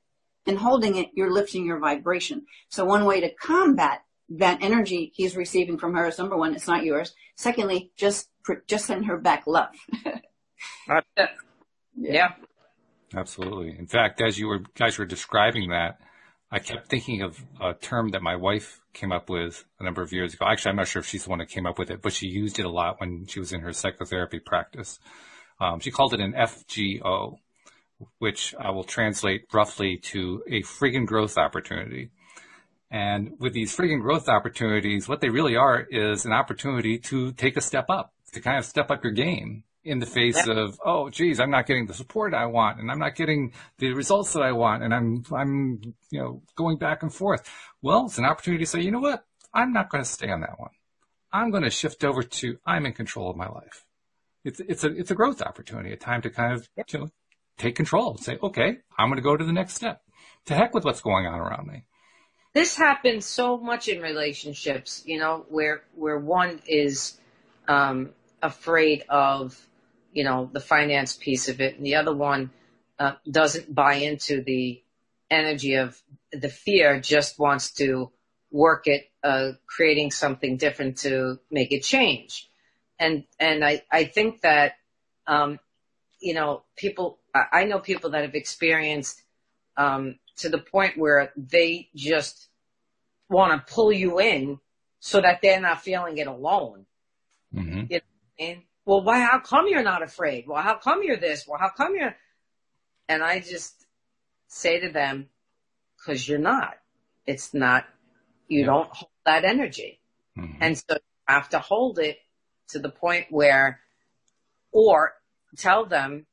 [0.48, 2.46] and holding it, you're lifting your vibration.
[2.70, 6.68] So one way to combat that energy he's receiving from her is number one, it's
[6.68, 7.14] not yours.
[7.36, 8.30] Secondly, just,
[8.68, 9.70] just send her back love.
[10.88, 11.28] yeah.
[11.96, 12.30] yeah.
[13.16, 13.76] Absolutely.
[13.78, 16.00] In fact, as you were, guys were describing that,
[16.50, 20.12] I kept thinking of a term that my wife came up with a number of
[20.12, 20.46] years ago.
[20.50, 22.28] Actually, I'm not sure if she's the one that came up with it, but she
[22.28, 25.00] used it a lot when she was in her psychotherapy practice.
[25.62, 27.38] Um, she called it an FGO,
[28.20, 32.12] which I will translate roughly to a friggin' growth opportunity.
[32.90, 37.56] And with these friggin' growth opportunities, what they really are is an opportunity to take
[37.56, 41.10] a step up, to kind of step up your game in the face of, oh,
[41.10, 44.44] geez, I'm not getting the support I want and I'm not getting the results that
[44.44, 47.50] I want and I'm, I'm, you know, going back and forth.
[47.82, 49.26] Well, it's an opportunity to say, you know what?
[49.54, 50.72] I'm not going to stay on that one.
[51.34, 53.86] I'm going to shift over to I'm in control of my life.
[54.44, 57.10] It's, it's a, it's a growth opportunity, a time to kind of, you know,
[57.58, 60.02] take control and say, okay, I'm going to go to the next step.
[60.46, 61.84] To heck with what's going on around me.
[62.54, 67.18] This happens so much in relationships, you know, where where one is
[67.68, 68.10] um,
[68.42, 69.58] afraid of,
[70.12, 72.52] you know, the finance piece of it, and the other one
[73.00, 74.82] uh, doesn't buy into the
[75.30, 76.02] energy of
[76.34, 78.12] the fear, just wants to
[78.52, 82.50] work at uh, creating something different to make it change.
[83.00, 84.74] And and I I think that
[85.26, 85.58] um,
[86.20, 89.22] you know people I, know people that have experienced
[89.78, 92.50] um, to the point where they just
[93.30, 94.60] want to pull you in
[95.00, 96.86] so that they're not feeling it alone.
[97.56, 97.70] Mm-hmm.
[97.70, 98.02] You know what
[98.40, 98.64] I mean?
[98.86, 99.20] Well, why?
[99.20, 100.46] How come you're not afraid?
[100.48, 101.48] Well, how come you're this?
[101.48, 102.16] Well, how come you're?
[103.08, 103.86] And I just
[104.48, 105.30] say to them,
[105.98, 106.74] because you're not.
[107.26, 107.86] It's not.
[108.48, 108.66] You Yeah.
[108.66, 110.02] don't hold that energy.
[110.38, 110.58] Mhm.
[110.60, 112.20] And so you have to hold it
[112.70, 113.82] to the point where,
[114.72, 115.16] or
[115.58, 116.26] tell them,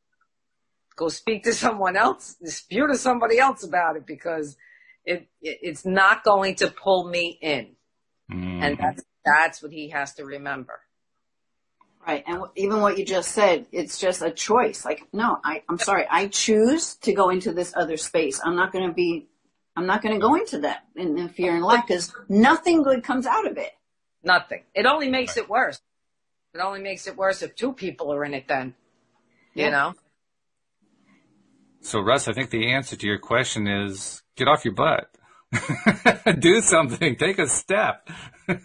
[0.99, 4.57] go speak to someone else, spew to somebody else about it because
[5.05, 7.77] it, it it's not going to pull me in.
[8.31, 8.63] Mhm.
[8.63, 10.81] And that's, that's what he has to remember.
[12.07, 12.25] Right.
[12.27, 14.85] And even what you just said, it's just a choice.
[14.85, 16.07] Like, no, I, I'm sorry.
[16.11, 18.41] I choose to go into this other space.
[18.43, 19.29] I'm not going to be,
[19.77, 23.05] I'm not going to go into that in, in fear and lack because nothing good
[23.05, 23.73] comes out of it.
[24.23, 24.63] Nothing.
[24.75, 25.81] It only makes it worse.
[26.55, 28.75] It only makes it worse if two people are in it then.
[29.55, 29.71] You Yeah.
[29.71, 29.95] know?
[31.81, 35.09] So, Russ, I think the answer to your question is get off your butt.
[36.41, 37.17] Do something.
[37.17, 38.09] Take a step.
[38.49, 38.57] No,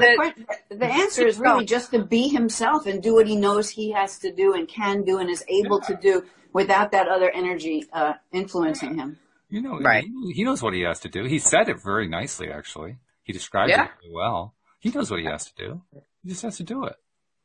[0.00, 0.32] the,
[0.68, 3.92] que- the answer is really just to be himself and do what he knows he
[3.92, 7.84] has to do and can do and is able to do without that other energy
[7.92, 9.18] uh, influencing him.
[9.48, 10.04] You know, Right.
[10.04, 11.24] he, he knows what he has to do.
[11.24, 12.96] He said it very nicely, actually.
[13.22, 13.84] He described Yeah.
[13.84, 14.54] it very well.
[14.80, 15.82] He knows what he has to do.
[16.22, 16.96] He just has to do it.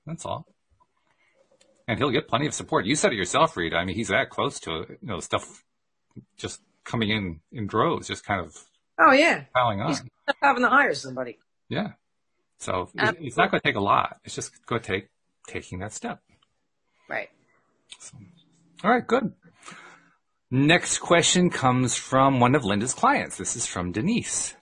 [0.06, 0.48] That's all.
[1.88, 2.86] And he'll get plenty of support.
[2.86, 3.78] You said it yourself, Rita.
[3.78, 4.72] I mean, he's that close to.
[4.90, 5.64] You know, stuff
[6.38, 8.58] just coming in in droves, just kind of
[9.00, 9.46] Oh yeah.
[9.56, 9.90] piling on.
[9.90, 10.04] He's
[10.42, 11.38] having to hire somebody.
[11.70, 11.92] Yeah.
[12.60, 14.18] So it- it's not going to take a lot.
[14.26, 15.08] It's just going to take
[15.48, 16.22] taking that step.
[17.10, 17.30] Right.
[18.84, 19.32] All right, good.
[20.50, 23.38] Next question comes from one of Linda's clients.
[23.38, 24.56] This is from Denise.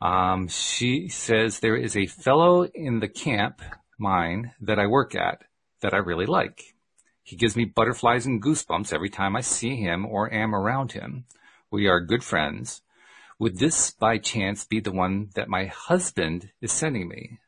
[0.00, 3.60] Um, she says there is a fellow in the camp
[3.98, 5.42] mine that I work at
[5.86, 6.74] that I really like.
[7.22, 11.26] He gives me butterflies and goosebumps every time I see him or am around him.
[11.70, 12.82] We are good friends.
[13.38, 17.38] Would this by chance be the one that my husband is sending me?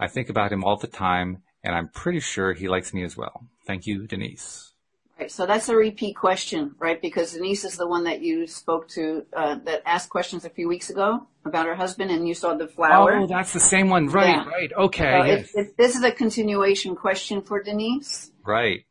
[0.00, 3.16] I think about him all the time and I'm pretty sure he likes me as
[3.16, 3.46] well.
[3.64, 4.72] Thank you, Denise.
[5.18, 5.30] Right.
[5.30, 7.00] So that's a repeat question, right?
[7.00, 10.68] Because Denise is the one that you spoke to, uh, that asked questions a few
[10.68, 13.16] weeks ago about her husband and you saw the flower.
[13.16, 14.08] Oh, that's the same one.
[14.08, 14.46] Right, Yeah.
[14.46, 14.72] right.
[14.76, 15.20] Okay.
[15.20, 15.54] So yes.
[15.54, 18.30] it, it, this is a continuation question for Denise.
[18.44, 18.84] right.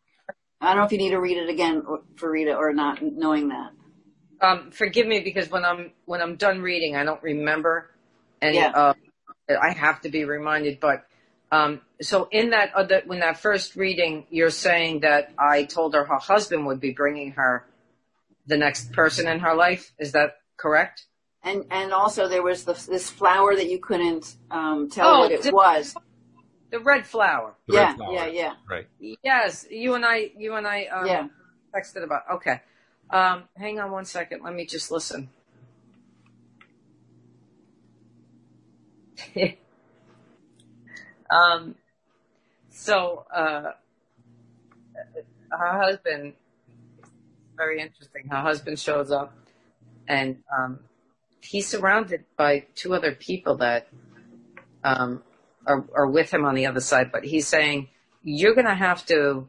[0.62, 1.84] I don't know if you need to read it again
[2.16, 3.72] for Rita or not, knowing that.
[4.42, 7.92] Um, forgive me because when I'm when I'm done reading, I don't remember
[8.42, 8.58] any.
[8.58, 8.72] Yeah.
[8.72, 8.94] Uh,
[9.50, 10.80] I have to be reminded.
[10.80, 11.06] But
[12.02, 16.18] so in that other when that first reading, you're saying that I told her her
[16.18, 17.66] husband would be bringing her
[18.48, 19.94] the next person in her life.
[20.00, 21.06] Is that correct?
[21.44, 25.32] And and also there was the, this flower that you couldn't um, tell Oh, what
[25.32, 25.96] it did- was.
[26.72, 27.54] The red flower.
[27.68, 28.14] The yeah, red flower.
[28.14, 28.88] yeah, yeah, Right.
[29.24, 30.32] Yes, you and I.
[30.36, 30.86] You and I.
[30.86, 31.28] Um, yeah.
[31.74, 32.24] texted about.
[32.34, 32.60] Okay.
[33.12, 34.42] Um, hang on one second.
[34.44, 35.30] Let me just listen.
[41.30, 41.76] um,
[42.70, 43.72] so, uh,
[45.50, 46.34] her husband,
[47.56, 48.28] very interesting.
[48.30, 49.34] Her husband shows up
[50.08, 50.80] and, um,
[51.42, 53.88] he's surrounded by two other people that,
[54.84, 55.24] um,
[55.66, 57.88] are, are with him on the other side, but he's saying,
[58.24, 59.48] you're going to have to,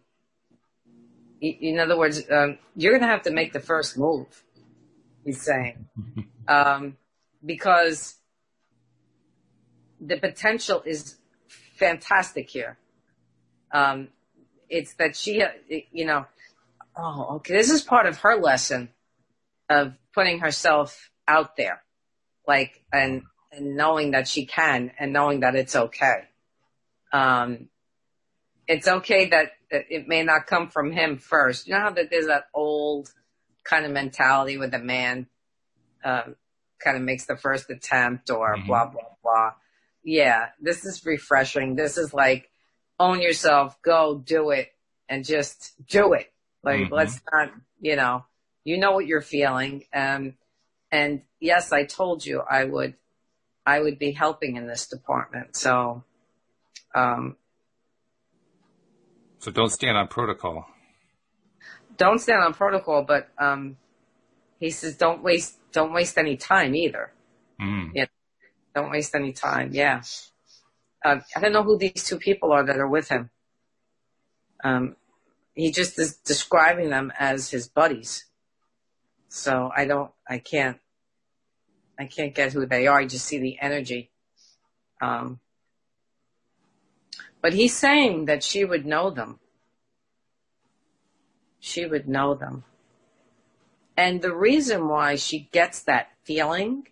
[1.41, 4.45] in other words, um, you're going to have to make the first move.
[5.25, 5.87] He's saying,
[6.49, 6.97] um,
[7.45, 8.17] because
[10.01, 11.17] the potential is
[11.77, 12.79] fantastic here.
[13.73, 14.09] Um,
[14.69, 15.43] it's that she,
[15.93, 16.27] you know,
[16.97, 18.89] oh, okay, this is part of her lesson
[19.69, 21.83] of putting herself out there,
[22.47, 26.23] like, and, and knowing that she can and knowing that it's okay.
[27.13, 27.69] Um,
[28.67, 31.67] it's okay that it may not come from him first.
[31.67, 33.13] You know how that there's that old
[33.65, 35.27] kind of mentality where the man
[36.05, 36.37] um,
[36.83, 38.67] kind of makes the first attempt or Mhm.
[38.67, 39.55] blah blah blah.
[40.07, 41.75] Yeah, this is refreshing.
[41.75, 42.49] This is like
[43.01, 44.71] own yourself, go do it,
[45.09, 46.33] and just do it.
[46.63, 46.93] Like Mhm.
[46.93, 48.25] let's not, you know,
[48.63, 49.85] you know what you're feeling.
[49.93, 50.39] Um,
[50.93, 52.95] and yes, I told you I would,
[53.67, 55.57] I would be helping in this department.
[55.57, 56.05] So,
[56.95, 57.37] um,
[59.41, 60.67] So don't stand on protocol.
[61.97, 63.77] don't stand on protocol, but um,
[64.61, 67.13] he says don't waste don't waste any time either.
[67.61, 68.09] Mm.
[68.77, 69.71] Don't waste any time.
[69.73, 70.03] Yeah,
[71.05, 73.31] uh, I don't know who these two people are that are with him.
[74.63, 74.97] Um,
[75.55, 78.27] he just is describing them as his buddies.
[79.29, 80.79] So I don't, I can't,
[81.99, 83.01] I can't get who they are.
[83.01, 84.11] I just see the energy.
[85.01, 85.41] Um,
[87.43, 89.41] but he's saying that she would know them.
[91.67, 92.65] she would know them.
[93.97, 96.87] And the reason why she gets that feeling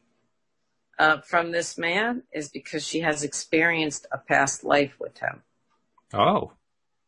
[0.99, 5.43] uh, from this man is because she has experienced a past life with him.
[6.13, 6.53] Oh.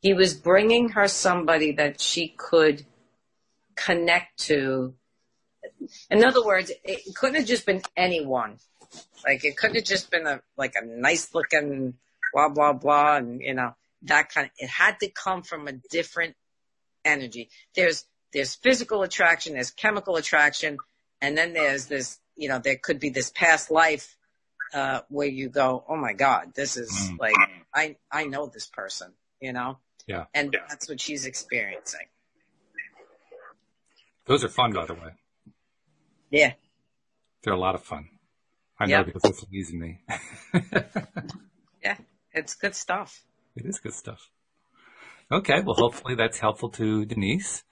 [0.00, 2.84] He was bringing her somebody that she could
[3.74, 4.94] connect to.
[6.10, 8.58] In other words, it couldn't have just been anyone.
[9.24, 11.94] Like it couldn't have just been a like a nice looking
[12.32, 15.72] blah blah blah and you know that kind of it had to come from a
[15.72, 16.36] different
[17.04, 17.50] energy.
[17.74, 20.78] There's there's physical attraction, there's chemical attraction,
[21.20, 24.16] and then there's this, you know, there could be this past life
[24.74, 27.18] uh, where you go, oh my God, this is mm.
[27.18, 27.34] like
[27.74, 29.78] I I know this person, you know.
[30.06, 30.24] Yeah.
[30.34, 30.60] And yeah.
[30.68, 32.06] that's what she's experiencing.
[34.26, 35.12] Those are fun, by the way.
[36.30, 36.52] Yeah.
[37.42, 38.08] They're a lot of fun.
[38.78, 40.00] I know because it's amazing me.
[41.82, 41.96] yeah,
[42.32, 43.24] it's good stuff.
[43.54, 44.30] It is good stuff.
[45.32, 47.64] Okay, well, hopefully that's helpful to Denise.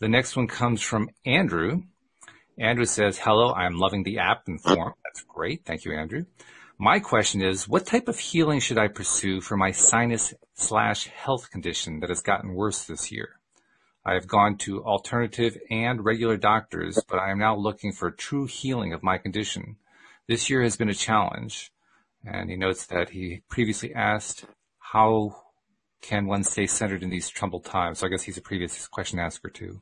[0.00, 1.82] The next one comes from Andrew.
[2.60, 4.92] Andrew says, hello, I'm loving the app and form.
[5.02, 5.64] That's great.
[5.64, 6.26] Thank you, Andrew.
[6.78, 11.50] My question is, what type of healing should I pursue for my sinus slash health
[11.50, 13.40] condition that has gotten worse this year?
[14.04, 18.44] I have gone to alternative and regular doctors, but I am now looking for true
[18.44, 19.76] healing of my condition.
[20.28, 21.72] This year has been a challenge.
[22.24, 24.44] And he notes that he previously asked
[24.78, 25.44] how
[26.02, 28.00] can one stay centered in these troubled times?
[28.00, 29.80] So I guess he's a previous question asker too.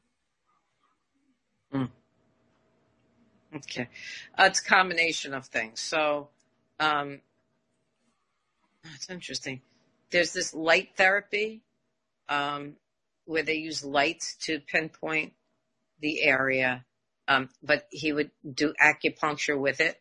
[1.74, 1.90] Mm.
[3.54, 3.88] Okay.
[4.38, 5.80] Uh, it's a combination of things.
[5.80, 6.28] So,
[6.78, 7.20] um,
[8.84, 9.62] that's interesting.
[10.10, 11.62] There's this light therapy,
[12.28, 12.76] um,
[13.24, 15.32] where they use lights to pinpoint
[16.00, 16.84] the area.
[17.26, 20.00] Um, but he would do acupuncture with it.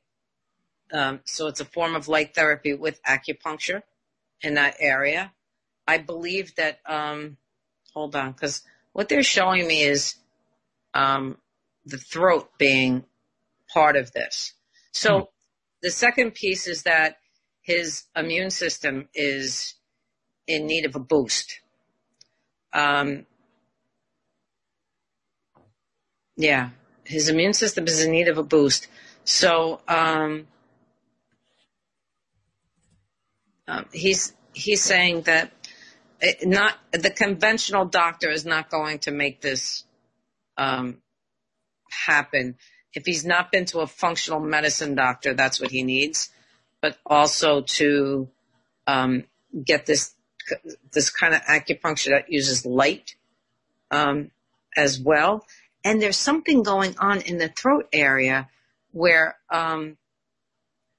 [0.93, 3.81] Um, so it's a form of light therapy with acupuncture
[4.41, 5.33] in that area.
[5.85, 7.37] I believe that, um,
[7.93, 10.15] hold on, because what they're showing me is
[10.93, 11.37] um,
[11.85, 13.03] the throat being
[13.73, 14.53] part of this.
[14.91, 15.25] So hmm.
[15.81, 17.17] the second piece is that
[17.61, 19.75] his immune system is
[20.47, 21.59] in need of a boost.
[22.73, 23.25] Um,
[26.37, 26.69] yeah,
[27.03, 28.87] his immune system is in need of a boost.
[29.23, 30.47] So um,
[33.67, 35.51] um, he's he's saying that
[36.21, 39.83] it, not the conventional doctor is not going to make this
[40.57, 41.01] um,
[42.05, 42.55] happen.
[42.93, 46.29] If he's not been to a functional medicine doctor, that's what he needs.
[46.81, 48.29] But also to
[48.85, 49.25] um,
[49.65, 50.13] get this
[50.93, 53.15] this kind of acupuncture that uses light
[53.91, 54.31] um,
[54.77, 55.45] as well.
[55.83, 58.49] And there's something going on in the throat area
[58.91, 59.97] where, um,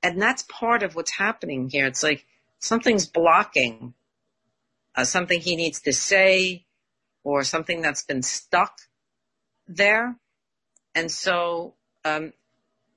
[0.03, 1.87] and that's part of what's happening here.
[1.87, 2.27] It's like
[2.59, 3.95] something's blocking
[4.95, 6.65] uh, something he needs to say
[7.23, 8.81] or something that's been stuck
[9.69, 10.17] there.
[10.95, 11.75] And so
[12.17, 12.33] um,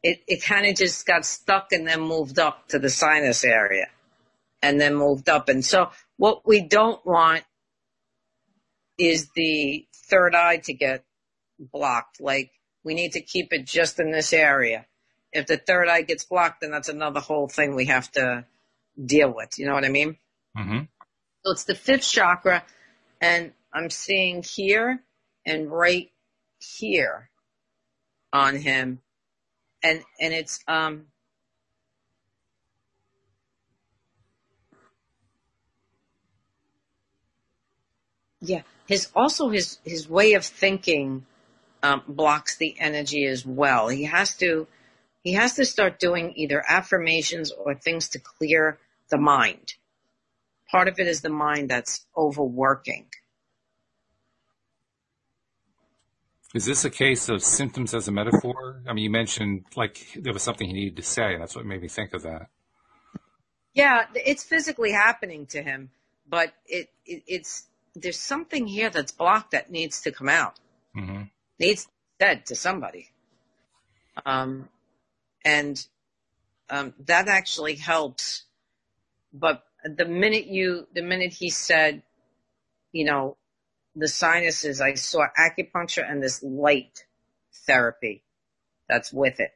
[0.03, 3.87] it, it kind of just got stuck and then moved up to the sinus area
[4.61, 5.49] and then moved up.
[5.49, 7.43] And so what we don't want
[8.97, 11.03] is the third eye to get
[11.59, 12.21] blocked.
[12.21, 12.51] Like
[12.83, 14.85] we need to keep it just in this area.
[15.31, 18.45] If the third eye gets blocked, then that's another whole thing we have to
[19.03, 19.57] deal with.
[19.57, 20.17] You know what I mean?
[20.57, 20.79] Mm-hmm.
[21.43, 22.63] So it's the fifth chakra,
[23.19, 25.01] and I'm seeing here
[25.45, 26.11] and right
[26.59, 27.30] here
[28.33, 29.01] on him,
[29.83, 31.07] and and it's um.
[38.43, 41.25] Yeah, his also his his way of thinking
[41.83, 43.87] um, blocks the energy as well.
[43.87, 44.67] He has to
[45.23, 49.75] he has to start doing either affirmations or things to clear the mind
[50.71, 53.07] part of it is the mind that's overworking.
[56.53, 58.81] Is this a case of symptoms as a metaphor?
[58.87, 61.65] I mean, you mentioned like there was something he needed to say, and that's what
[61.65, 62.47] made me think of that.
[63.73, 65.91] Yeah, it's physically happening to him,
[66.27, 70.55] but it, it it's there's something here that's blocked that needs to come out.
[70.95, 71.23] Mm-hmm.
[71.59, 71.87] Needs
[72.21, 73.09] said to somebody.
[74.25, 74.69] Um,
[75.43, 75.83] and
[76.69, 78.43] um, that actually helps.
[79.33, 82.03] But the minute you, the minute he said,
[82.91, 83.37] you know,
[83.95, 87.05] the sinuses, I saw acupuncture and this light
[87.65, 88.23] therapy
[88.87, 89.51] that's with it.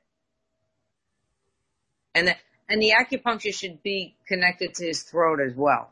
[2.13, 2.35] And the,
[2.69, 5.91] and the acupuncture should be connected to his throat as well.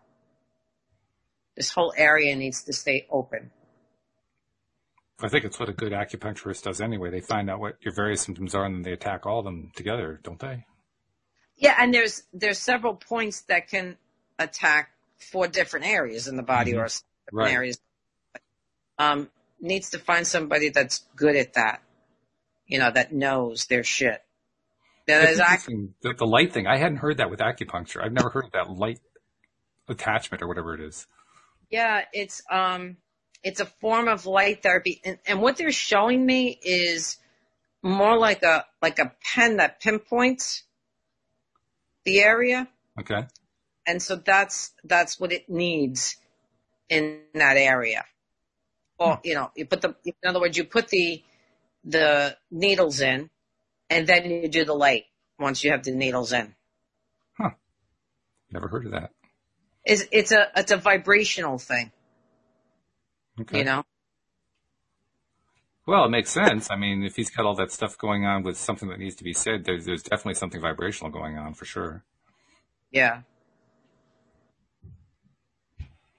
[1.55, 3.51] This whole area needs to stay open.
[5.21, 7.11] I think it's what a good acupuncturist does anyway.
[7.11, 9.71] They find out what your various symptoms are and then they attack all of them
[9.75, 10.65] together, don't they?
[11.55, 13.97] Yeah, and there's there's several points that can
[14.39, 16.79] attack four different areas in the body mm-hmm.
[16.81, 17.53] or different right.
[17.53, 17.79] areas.
[18.97, 19.29] Um,
[19.59, 21.81] needs to find somebody that's good at that.
[22.67, 24.21] You know, that knows their shit.
[25.17, 25.67] That's ac-
[26.01, 26.65] the, the light thing.
[26.67, 28.03] I hadn't heard that with acupuncture.
[28.03, 28.99] I've never heard of that light
[29.89, 31.07] attachment or whatever it is.
[31.69, 32.97] yeah, it's um,
[33.43, 37.17] it's a form of light therapy, and, and what they're showing me is
[37.81, 40.63] more like a like a pen that pinpoints
[42.05, 42.67] the area,
[42.99, 43.27] Okay.
[43.85, 46.15] and so that's that's what it needs
[46.89, 48.05] in that area.
[49.03, 51.21] Or you know, you put the in other words, you put the
[51.83, 53.29] the needles in,
[53.89, 55.05] and then you do the light
[55.37, 56.55] once you have the needles in.
[57.37, 57.51] Huh.
[58.51, 59.11] Never heard of that.
[59.83, 61.91] It's it's a it's a vibrational thing,
[63.41, 63.59] Okay.
[63.59, 63.83] you know.
[65.85, 66.71] Well, it makes sense.
[66.71, 69.23] I mean, if he's got all that stuff going on with something that needs to
[69.25, 72.05] be said, there's, there's definitely something vibrational going on for sure.
[72.89, 73.23] Yeah.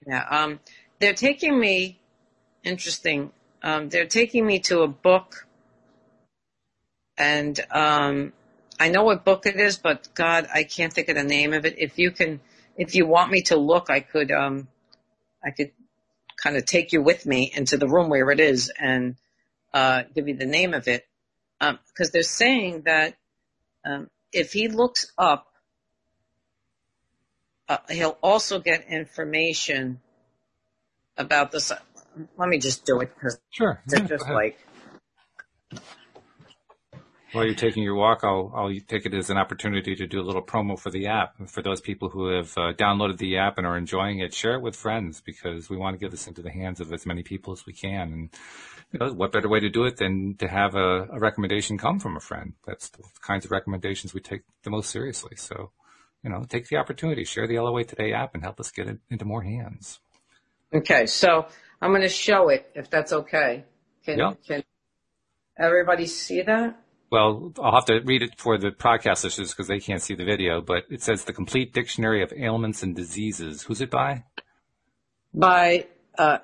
[0.06, 0.26] Yeah.
[0.28, 0.60] Um,
[1.00, 1.98] they're taking me,
[2.64, 3.32] interesting.
[3.62, 5.46] Um, they're taking me to a book
[7.16, 8.32] and, um,
[8.80, 11.64] I know what book it is, but God, I can't think of the name of
[11.64, 11.76] it.
[11.78, 12.40] If you can,
[12.76, 14.68] if you want me to look, I could, um,
[15.42, 15.70] I could
[16.42, 19.16] kind of take you with me into the room where it is and,
[19.72, 21.06] uh, give you the name of it.
[21.60, 23.16] Um, cause they're saying that,
[23.84, 25.46] um, if he looks up
[27.68, 30.00] uh, he'll also get information
[31.16, 31.72] about this.
[32.38, 33.80] Let me just do it because Sure.
[33.88, 34.58] they're Yeah, just like,
[37.32, 40.24] While you're taking your walk, I'll, I'll take it as an opportunity to do a
[40.26, 41.34] little promo for the app.
[41.48, 44.62] For those people who have uh, downloaded the app and are enjoying it, share it
[44.62, 47.52] with friends because we want to get this into the hands of as many people
[47.52, 48.12] as we can.
[48.12, 48.30] And
[48.92, 52.00] you know, what better way to do it than to have a, a recommendation come
[52.00, 52.54] from a friend?
[52.66, 55.36] That's the kinds of recommendations we take the most seriously.
[55.36, 55.72] So,
[56.24, 58.98] you know, take the opportunity, share the LOA Today app and help us get it
[59.10, 60.00] into more hands.
[60.74, 61.46] okay, so
[61.84, 63.64] I'm going to show it if that's okay.
[64.06, 64.32] Can, Yeah.
[64.46, 64.64] can
[65.58, 66.80] everybody see that?
[67.10, 70.24] Well, I'll have to read it for the podcast listeners because they can't see the
[70.24, 73.62] video, but it says the complete dictionary of ailments and diseases.
[73.64, 74.24] Who's it by?
[75.34, 76.38] By, uh,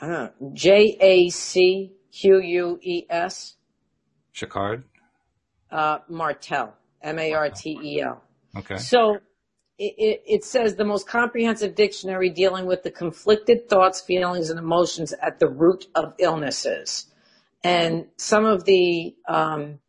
[0.00, 0.10] I don't
[0.40, 3.56] know, J A C Q U E S,
[4.32, 4.84] Chicard?
[5.70, 8.22] uh, Martel, M A R T E L.
[8.56, 8.78] Okay.
[8.78, 9.18] So
[9.78, 15.12] it, it, says the most comprehensive dictionary dealing with the conflicted thoughts, feelings, and emotions
[15.20, 17.06] at the root of illnesses.
[17.64, 19.80] And some of the um,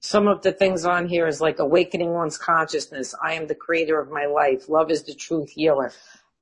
[0.00, 3.14] some of the things on here is like awakening one's consciousness.
[3.22, 4.68] I am the creator of my life.
[4.68, 5.92] Love is the truth healer.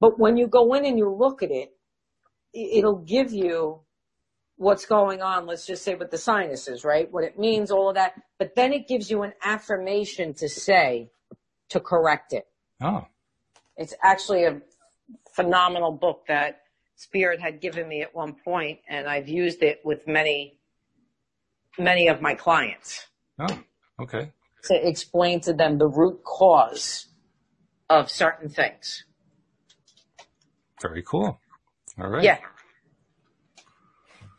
[0.00, 1.74] But when you go in and you look at it,
[2.54, 3.80] it- it'll give you
[4.56, 7.10] what's going on, let's just say with the sinuses, right?
[7.12, 8.14] What it means, all of that.
[8.38, 11.10] But then it gives you an affirmation to say
[11.70, 12.46] to correct it.
[12.80, 13.06] Oh,
[13.76, 14.60] It's actually a
[15.32, 16.62] phenomenal book that
[16.96, 20.58] Spirit had given me at one point, and I've used it with many,
[21.78, 23.06] many of my clients
[23.38, 23.58] oh,
[24.00, 24.32] okay.
[24.64, 27.06] to explain to them the root cause
[27.88, 29.04] of certain things.
[30.82, 31.40] Very cool.
[32.00, 32.22] All right.
[32.22, 32.38] Yeah.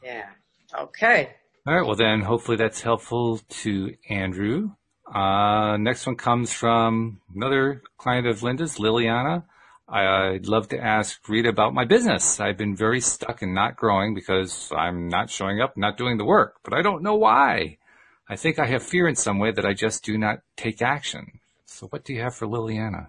[0.03, 0.25] Yeah.
[0.77, 1.30] Okay.
[1.65, 1.86] All right.
[1.86, 4.71] Well, then hopefully that's helpful to Andrew.
[5.14, 9.43] Uh, next one comes from another client of Linda's, Liliana.
[9.88, 12.39] I'd love to ask Rita about my business.
[12.39, 16.26] I've been very stuck and not growing because I'm not showing up, not doing the
[16.26, 17.78] work, but I don't know why.
[18.28, 21.39] I think I have fear in some way that I just do not take action.
[21.66, 23.07] So what do you have for Liliana?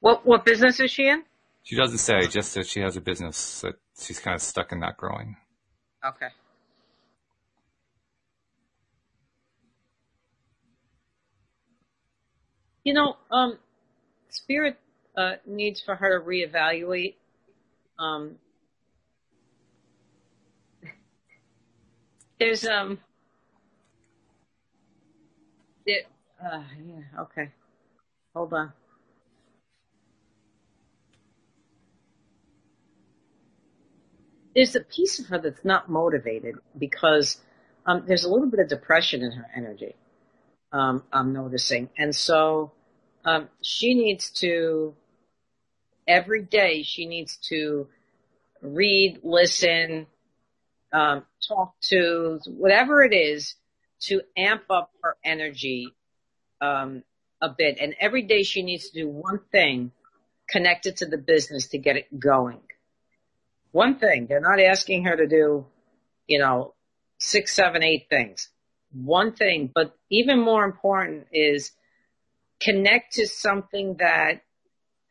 [0.00, 1.22] What what business is she in?
[1.62, 4.80] She doesn't say, just that she has a business that she's kind of stuck and
[4.80, 5.36] not growing.
[6.04, 6.28] Okay.
[12.86, 13.58] You know, um,
[14.28, 14.78] Spirit
[15.16, 17.16] uh, needs for her to reevaluate.
[17.98, 18.36] Um,
[22.38, 23.00] there's um,
[25.84, 26.02] there,
[26.40, 27.50] uh, yeah, okay,
[28.32, 28.72] hold on.
[34.54, 37.38] there's a piece of her that's not motivated because
[37.84, 39.96] um, there's a little bit of depression in her energy.
[40.72, 42.72] Um, I'm noticing, and so
[43.24, 44.94] um, she needs to
[46.06, 46.82] every day.
[46.82, 47.88] She needs to
[48.60, 50.06] read, listen,
[50.92, 53.54] um, talk to whatever it is
[54.00, 55.94] to amp up her energy
[56.60, 57.02] um,
[57.40, 57.78] a bit.
[57.80, 59.92] And every day she needs to do one thing
[60.48, 62.60] connected to the business to get it going
[63.76, 64.26] one thing.
[64.26, 65.66] They're not asking her to do,
[66.26, 66.74] you know,
[67.18, 68.48] six, seven, eight things.
[69.02, 71.72] One thing, but even more important is
[72.60, 74.42] connect to something that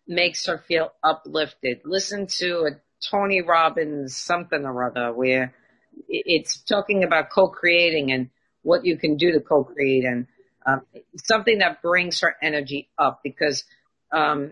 [0.08, 1.82] makes her feel uplifted.
[1.86, 2.72] Listen to a
[3.10, 5.54] Tony Robbins something or other where
[6.08, 8.30] it's talking about co-creating and
[8.64, 10.28] what you can do to co-create and
[10.66, 10.82] um,
[11.18, 13.64] something that brings her energy up because
[14.12, 14.52] um,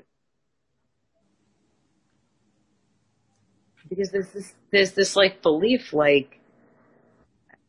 [3.89, 6.39] because there's this there's this like belief like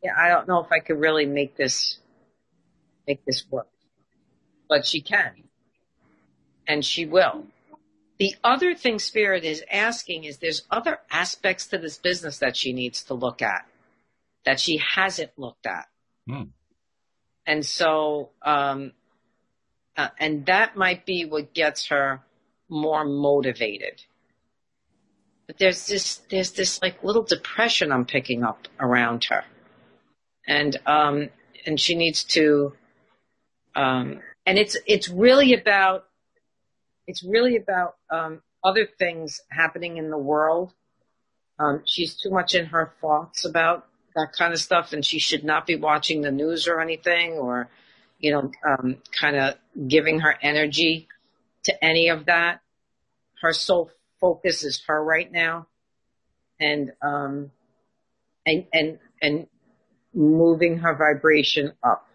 [0.04, 1.98] yeah, I don't know if I could really make this
[3.08, 3.68] make this work.
[4.68, 5.44] But she can.
[6.66, 7.46] And she will.
[8.18, 12.72] The other thing Spirit is asking is there's other aspects to this business that she
[12.72, 13.66] needs to look at
[14.44, 15.86] that she hasn't looked at.
[16.28, 16.44] Hmm.
[17.46, 18.92] And so, um,
[19.96, 22.20] uh, and that might be what gets her
[22.68, 24.02] more motivated.
[25.46, 29.44] But there's this, there's this like little depression I'm picking up around her.
[30.46, 31.30] And, um,
[31.66, 32.74] and she needs to,
[33.74, 36.04] um, and it's, it's really about,
[37.06, 40.72] it's really about, um, other things happening in the world.
[41.58, 45.44] Um, she's too much in her thoughts about that kind of stuff and she should
[45.44, 47.68] not be watching the news or anything or,
[48.18, 49.54] you know, um, kind of
[49.88, 51.08] giving her energy
[51.64, 52.60] to any of that.
[53.40, 53.90] Her sole
[54.20, 55.66] focus is her right now.
[56.58, 57.50] And, um,
[58.46, 59.46] and, and, and
[60.14, 62.06] moving her vibration up.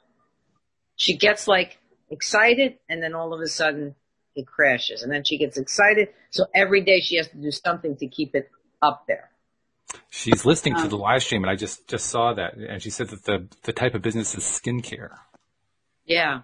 [0.96, 1.80] She gets like
[2.10, 3.96] excited and then all of a sudden
[4.36, 6.10] it crashes and then she gets excited.
[6.30, 8.50] So every day she has to do something to keep it
[8.82, 9.30] up there.
[10.10, 12.92] She's listening um, to the live stream, and I just just saw that, and she
[12.92, 15.18] said that the the type of business is skincare.
[16.06, 16.42] Yeah,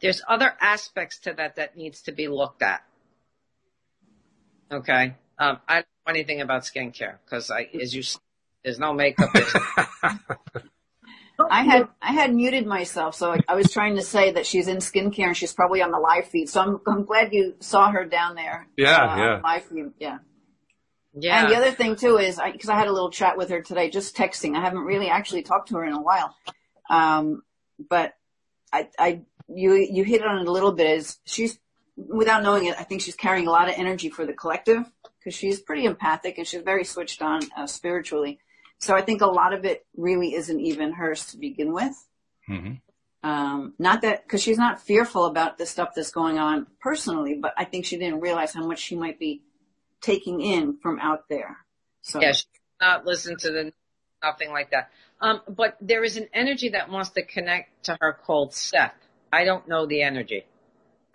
[0.00, 2.82] there's other aspects to that that needs to be looked at.
[4.72, 8.02] Okay, um, I don't know anything about skincare because I, as you,
[8.64, 9.30] there's no makeup.
[11.38, 14.66] I had I had muted myself, so I, I, was trying to say that she's
[14.66, 16.48] in skincare and she's probably on the live feed.
[16.48, 18.66] So I'm I'm glad you saw her down there.
[18.76, 19.40] Yeah, uh, yeah.
[19.42, 20.18] live feed, yeah.
[21.20, 21.42] Yeah.
[21.42, 23.62] And the other thing too is, because I, I, had a little chat with her
[23.62, 24.56] today, just texting.
[24.56, 26.34] I haven't really actually talked to her in a while.
[26.90, 27.42] Um,
[27.90, 28.14] but
[28.72, 31.58] I, I, you, you hit on it a little bit is she's,
[31.96, 34.84] without knowing it, I think she's carrying a lot of energy for the collective
[35.18, 38.38] because she's pretty empathic and she's very switched on uh, spiritually.
[38.78, 41.94] So I think a lot of it really isn't even hers to begin with.
[42.48, 43.28] Mm-hmm.
[43.28, 47.52] Um, not that, cause she's not fearful about the stuff that's going on personally, but
[47.56, 49.42] I think she didn't realize how much she might be
[50.00, 51.56] taking in from out there.
[52.02, 52.44] So yeah, she
[52.80, 53.72] not listen to the
[54.22, 54.90] nothing like that.
[55.20, 58.94] Um, but there is an energy that wants to connect to her called Seth.
[59.32, 60.44] I don't know the energy.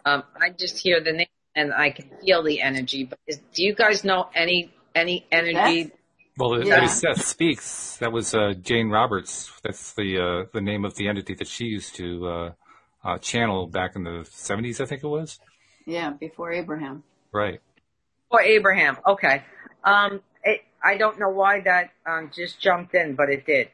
[0.05, 3.05] Um, I just hear the name and I can feel the energy.
[3.05, 5.83] But is, do you guys know any any energy?
[5.83, 5.91] Seth?
[6.37, 6.87] Well, yeah.
[6.87, 7.97] Seth speaks.
[7.97, 9.51] That was uh, Jane Roberts.
[9.63, 12.51] That's the uh, the name of the entity that she used to uh,
[13.03, 15.39] uh channel back in the seventies, I think it was.
[15.85, 17.03] Yeah, before Abraham.
[17.31, 17.59] Right.
[18.29, 18.97] For Abraham.
[19.05, 19.43] Okay.
[19.83, 23.69] Um, it, I don't know why that um, just jumped in, but it did.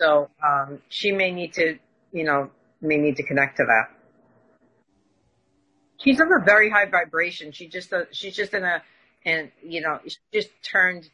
[0.00, 1.78] So um, she may need to,
[2.12, 3.96] you know, may need to connect to that.
[5.98, 7.52] She's on a very high vibration.
[7.52, 8.82] She just, uh, she's just in a,
[9.24, 11.08] and you know, she just turned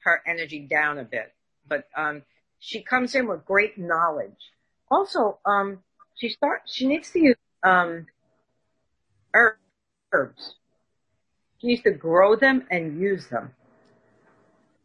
[0.00, 1.32] her energy down a bit.
[1.68, 2.22] But um,
[2.58, 4.52] she comes in with great knowledge.
[4.90, 5.78] Also, um,
[6.16, 8.06] she start, she needs to use um,
[9.34, 10.54] herbs.
[11.60, 13.52] She needs to grow them and use them.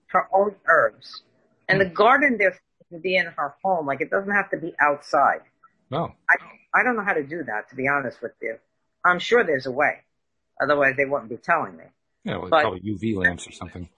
[0.08, 1.24] Her own herbs.
[1.70, 2.60] And the garden there
[2.90, 3.88] can be in her home.
[3.88, 5.42] Like it doesn't have to be outside.
[5.90, 6.14] No.
[6.30, 6.36] I,
[6.80, 8.58] I don't know how to do that, to be honest with you.
[9.06, 10.00] I'm sure there's a way.
[10.62, 11.86] Otherwise they wouldn't be telling me.
[12.24, 13.90] Yeah, well, but, probably UV lamps or something.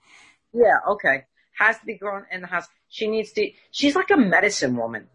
[0.52, 1.24] Yeah, okay.
[1.58, 2.66] Has to be grown in the house.
[2.88, 5.08] She needs to, she's like a medicine woman.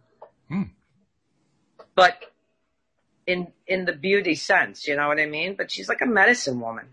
[0.49, 0.63] Hmm.
[1.95, 2.17] But
[3.27, 5.55] in, in the beauty sense, you know what I mean?
[5.55, 6.87] But she's like a medicine woman.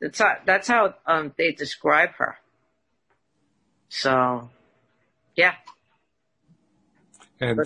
[0.00, 2.36] That's how, that's how um, they describe her.
[3.88, 4.50] So,
[5.36, 5.54] yeah.
[7.40, 7.58] And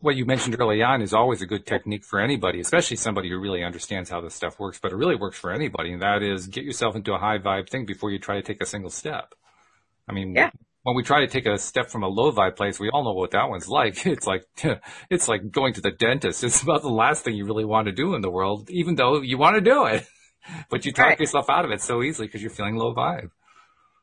[0.00, 3.38] what you mentioned early on is always a good technique for anybody, especially somebody who
[3.38, 5.92] really understands how this stuff works, but it really works for anybody.
[5.92, 8.62] And that is get yourself into a high vibe thing before you try to take
[8.62, 9.34] a single step.
[10.08, 10.50] I mean, yeah.
[10.82, 13.14] when we try to take a step from a low vibe place, we all know
[13.14, 14.04] what that one's like.
[14.06, 14.46] It's like,
[15.10, 16.44] it's like going to the dentist.
[16.44, 19.22] It's about the last thing you really want to do in the world, even though
[19.22, 20.06] you want to do it.
[20.70, 21.20] but you talk right.
[21.20, 23.30] yourself out of it so easily because you're feeling low vibe.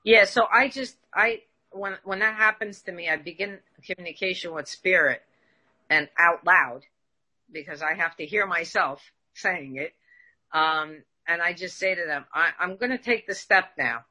[0.04, 0.26] Yeah.
[0.26, 5.22] So I just, I, when, when that happens to me, I begin communication with spirit
[5.94, 6.82] and out loud
[7.52, 9.00] because I have to hear myself
[9.36, 9.94] saying it.
[10.52, 14.06] Um, and I just say to them, I, I'm going to take the step now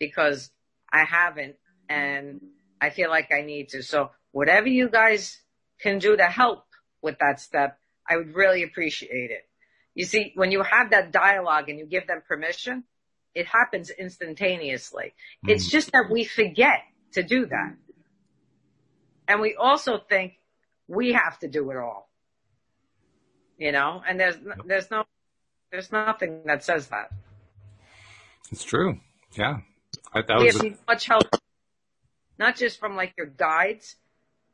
[0.00, 0.50] because
[0.92, 1.54] I haven't
[1.88, 2.40] and
[2.80, 3.82] I feel like I need to.
[3.82, 5.38] So whatever you guys
[5.80, 6.64] can do to help
[7.00, 7.78] with that step,
[8.08, 9.48] I would really appreciate it.
[9.94, 12.84] You see, when you have that dialogue and you give them permission,
[13.34, 15.14] it happens instantaneously.
[15.46, 15.52] Mm.
[15.52, 16.80] It's just that we forget
[17.12, 17.76] to do that.
[19.28, 20.39] And we also think
[20.90, 22.10] we have to do it all.
[23.56, 25.04] You know, and there's, there's no,
[25.70, 27.10] there's nothing that says that.
[28.50, 28.98] It's true.
[29.36, 29.58] Yeah.
[30.12, 31.24] I, that we was have a- much help,
[32.38, 33.96] not just from like your guides,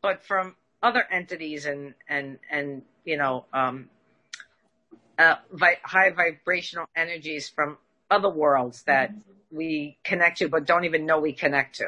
[0.02, 3.88] but from other entities and, and, and, you know, um,
[5.18, 7.78] uh, vi- high vibrational energies from
[8.10, 9.14] other worlds that
[9.50, 11.86] we connect to, but don't even know we connect to.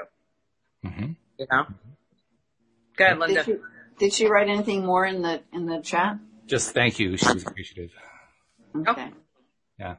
[0.86, 1.12] Mm-hmm.
[1.38, 1.66] You know?
[2.96, 3.44] Go ahead, Linda.
[3.44, 3.62] Did she,
[3.99, 6.18] did she, write anything more in the in the chat?
[6.46, 7.16] Just thank you.
[7.16, 7.90] She was appreciative.
[8.74, 9.11] Okay.
[9.78, 9.96] Yeah.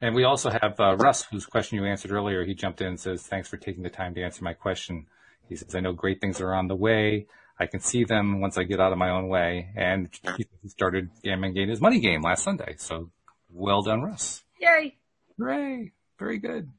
[0.00, 2.44] And we also have uh, Russ, whose question you answered earlier.
[2.44, 5.06] He jumped in and says, "Thanks for taking the time to answer my question."
[5.48, 7.26] He says, "I know great things are on the way.
[7.58, 11.10] I can see them once I get out of my own way." And he started
[11.24, 12.74] Gammon Game his money game last Sunday.
[12.78, 13.10] So
[13.50, 14.44] well done, Russ.
[14.60, 14.96] Yay!
[15.36, 15.92] Hooray!
[16.18, 16.70] Very good.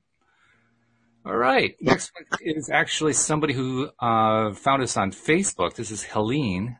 [1.26, 1.76] All right.
[1.82, 5.76] Next one is actually somebody who uh, found us on Facebook.
[5.76, 6.78] This is Helene.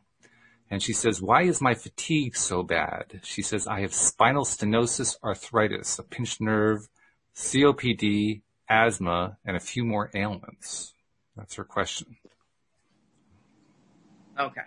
[0.72, 3.22] And she says, why is my fatigue so bad?
[3.24, 6.88] She says, I have spinal stenosis, arthritis, a pinched nerve,
[7.36, 10.94] COPD, asthma, and a few more ailments.
[11.36, 12.18] That's her question.
[14.40, 14.62] Okay.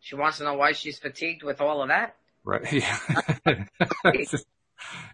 [0.00, 2.16] She wants to know why she's fatigued with all of that?
[2.44, 2.72] Right.
[2.72, 2.98] Yeah.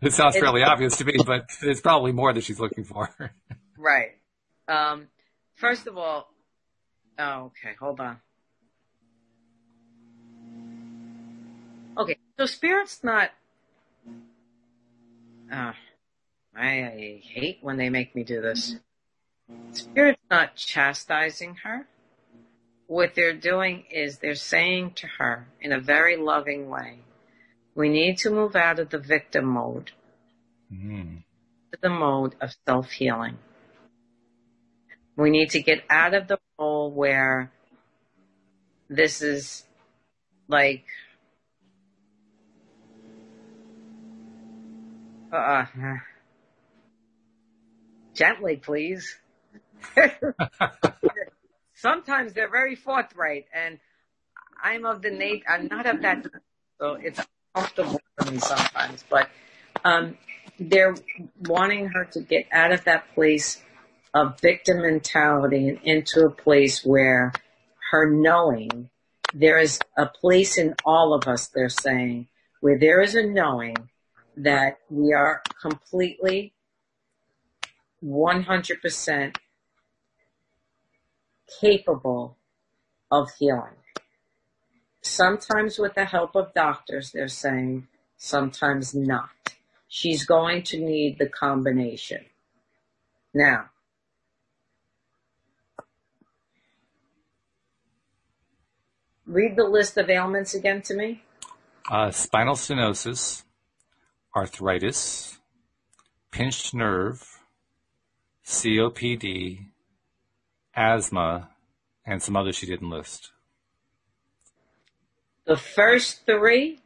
[0.03, 3.09] it sounds fairly obvious to me, but it's probably more that she's looking for.
[3.83, 4.13] right.
[4.69, 5.09] Um,
[5.57, 6.33] first of all,
[7.19, 8.19] oh, okay, hold on.
[11.99, 13.31] Okay, so spirit's not.
[15.53, 15.73] Uh,
[16.57, 18.77] I, hate when they make me do this.
[19.73, 21.87] Spirit's not chastising her.
[22.87, 27.01] What they're doing is they're saying to her in a very loving way,
[27.75, 29.93] we need to move out of the victim mode
[30.73, 31.23] mm.
[31.73, 33.39] to the mode of self healing.
[35.23, 37.53] We need to get out of the role where
[38.91, 39.63] this is
[40.49, 40.85] like
[45.33, 45.67] uh, uh
[48.15, 49.17] gently, please.
[51.77, 53.79] Sometimes they're very forthright, and
[54.61, 55.45] I'm of the nature.
[55.49, 56.27] I'm not of that,
[56.81, 57.21] so it's
[57.55, 59.29] uncomfortable for me sometimes, but
[59.85, 60.19] um,
[60.59, 60.97] they're
[61.43, 63.63] wanting her to get out of that place
[64.15, 67.33] of victim mentality and into a place where
[67.91, 68.91] her knowing
[69.35, 72.29] there is a place in all of us, they're saying,
[72.61, 73.77] where there is a knowing
[74.37, 76.53] that we are completely
[78.05, 79.37] 100%
[81.61, 82.37] capable
[83.11, 83.77] of healing.
[85.01, 89.31] Sometimes with the help of doctors, they're saying, sometimes not.
[89.89, 92.25] She's going to need the combination.
[93.35, 93.71] Now,
[99.33, 101.23] read the list of ailments again to me.
[101.91, 103.43] Uh, spinal stenosis,
[104.37, 105.39] arthritis,
[106.31, 107.41] pinched nerve,
[108.47, 109.67] COPD,
[110.75, 111.49] asthma,
[112.05, 113.31] and some others she didn't list.
[115.45, 116.81] The first three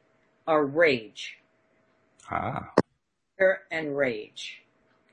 [0.47, 1.39] are rage.
[2.31, 2.73] Ah.
[3.37, 4.63] Fear and rage.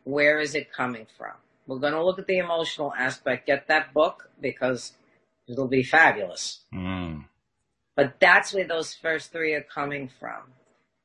[0.06, 1.34] Where is it coming from?
[1.68, 3.48] We're going to look at the emotional aspect.
[3.48, 4.94] Get that book because
[5.48, 6.62] it'll be fabulous.
[6.74, 7.26] Mm.
[7.96, 10.42] But that's where those first three are coming from.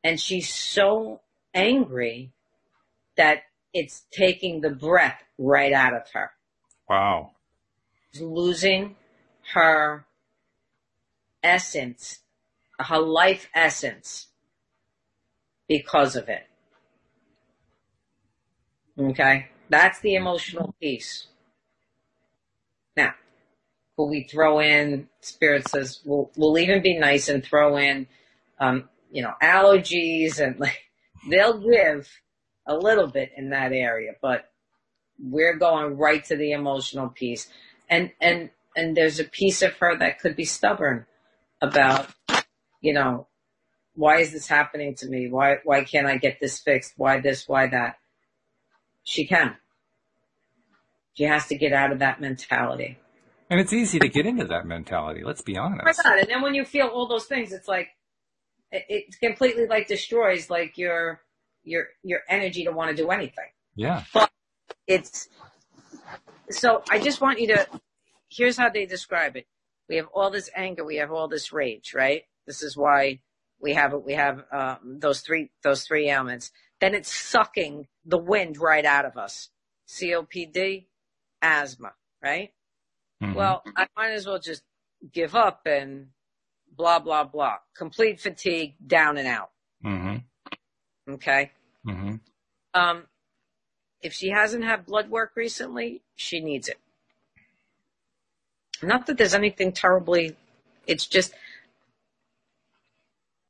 [0.02, 1.20] And she's so
[1.54, 2.32] angry
[3.16, 3.42] that
[3.74, 6.30] it's taking the breath right out of her.
[6.88, 7.32] Wow.
[8.12, 8.96] She's losing
[9.54, 10.06] her
[11.42, 12.20] essence
[12.78, 14.28] her life essence
[15.68, 16.46] because of it.
[18.98, 19.48] Okay?
[19.68, 21.26] That's the emotional piece.
[24.06, 28.06] We throw in, Spirit says, we'll, we'll even be nice and throw in,
[28.60, 30.84] um, you know, allergies and like,
[31.28, 32.08] they'll give
[32.66, 34.50] a little bit in that area, but
[35.18, 37.48] we're going right to the emotional piece.
[37.88, 41.06] And, and, and there's a piece of her that could be stubborn
[41.60, 42.08] about
[42.80, 43.26] you know,
[43.94, 45.28] why is this happening to me?
[45.28, 46.94] Why, why can't I get this fixed?
[46.96, 47.48] Why this?
[47.48, 47.98] Why that?
[49.02, 49.56] She can.
[51.14, 52.98] She has to get out of that mentality.
[53.50, 55.22] And it's easy to get into that mentality.
[55.24, 55.84] Let's be honest.
[56.04, 57.88] Right and then when you feel all those things, it's like,
[58.70, 61.22] it, completely like destroys like your,
[61.64, 63.46] your, your energy to want to do anything.
[63.74, 64.04] Yeah.
[64.12, 64.30] But
[64.86, 65.28] it's,
[66.50, 67.66] so I just want you to,
[68.28, 69.46] here's how they describe it.
[69.88, 70.84] We have all this anger.
[70.84, 72.24] We have all this rage, right?
[72.46, 73.20] This is why
[73.60, 74.04] we have it.
[74.04, 76.50] we have um, those three those three ailments.
[76.80, 79.48] Then it's sucking the wind right out of us.
[79.88, 80.86] COPD,
[81.42, 81.92] asthma,
[82.22, 82.50] right?
[83.22, 83.34] Mhm.
[83.34, 84.62] Well, I might as well just
[85.12, 86.12] give up and
[86.70, 87.58] blah blah blah.
[87.74, 89.50] Complete fatigue, down and out.
[89.84, 90.24] Mhm.
[91.08, 91.52] Okay.
[91.84, 92.20] Mhm.
[92.74, 93.08] Um,
[94.00, 96.78] if she hasn't had blood work recently, she needs it.
[98.82, 100.36] Not that there's anything terribly,
[100.86, 101.34] it's just,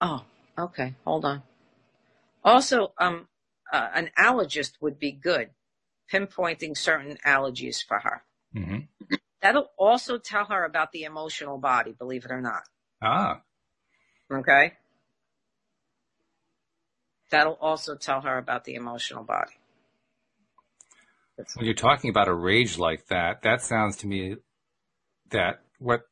[0.00, 0.24] oh,
[0.56, 1.42] okay, hold on.
[2.42, 3.28] Also, um,
[3.70, 5.50] uh, an allergist would be good,
[6.10, 8.24] pinpointing certain allergies for her.
[8.54, 8.88] Mhm.
[9.40, 12.62] That'll also tell her about the emotional body, believe it or not.
[13.02, 13.42] Ah.
[14.32, 14.72] Okay?
[17.30, 19.52] That'll also tell her about the emotional body.
[21.54, 24.36] When you're talking about a rage like that, that sounds to me
[25.30, 26.02] that what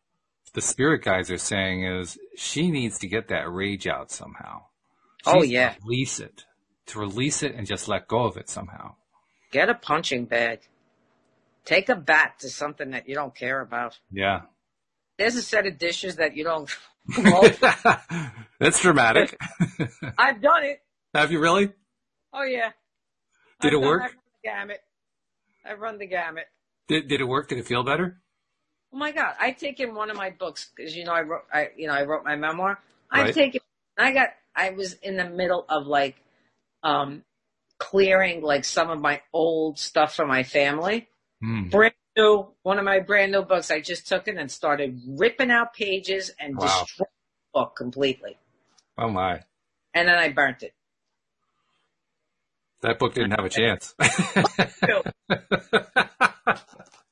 [0.53, 4.63] the spirit guys are saying is she needs to get that rage out somehow.
[5.25, 5.75] She Oh, yeah.
[5.83, 6.45] release it.
[6.87, 8.95] To release it and just let go of it somehow.
[9.51, 10.61] Get a punching bag.
[11.67, 13.99] Take a bat to something that you don't care about.
[14.11, 14.43] Yeah.
[15.19, 16.71] There's a set of dishes that you don't.
[18.61, 19.37] That's dramatic.
[20.19, 20.81] I've done it.
[21.15, 21.73] Have you really?
[22.33, 22.71] Oh yeah.
[23.61, 24.03] Did it I've done- work?
[24.03, 24.81] I've run the gamut.
[25.69, 26.45] I've run the gamut.
[26.89, 27.49] Did, did it work?
[27.49, 28.19] Did it feel better?
[28.95, 29.35] Oh my god!
[29.41, 31.43] I've taken one of my books because you know I wrote.
[31.53, 32.79] I you know I wrote my memoir.
[33.11, 33.35] I've Right.
[33.35, 33.61] taken.
[33.99, 34.29] I got.
[34.55, 36.17] I was in the middle of like,
[36.85, 37.25] um,
[37.79, 41.09] clearing like some of my old stuff from my family.
[41.41, 41.69] Hmm.
[41.69, 43.71] brand new, one of my brand new books.
[43.71, 46.67] I just took it and started ripping out pages and Wow.
[46.67, 48.39] destroyed the book completely.
[48.99, 49.43] Oh my.
[49.95, 50.75] And then I burnt it.
[52.83, 53.95] That book didn't have a chance.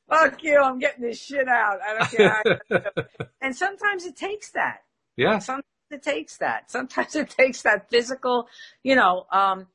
[0.09, 0.61] Fuck you!
[0.61, 1.79] I'm getting this shit out.
[1.83, 2.29] I don't care.
[2.29, 3.29] How I do it.
[3.41, 4.83] and sometimes it takes that.
[5.17, 5.39] yeah.
[5.39, 6.71] Sometimes it takes that.
[6.71, 8.49] Sometimes it takes that physical.
[8.83, 9.67] You know, um,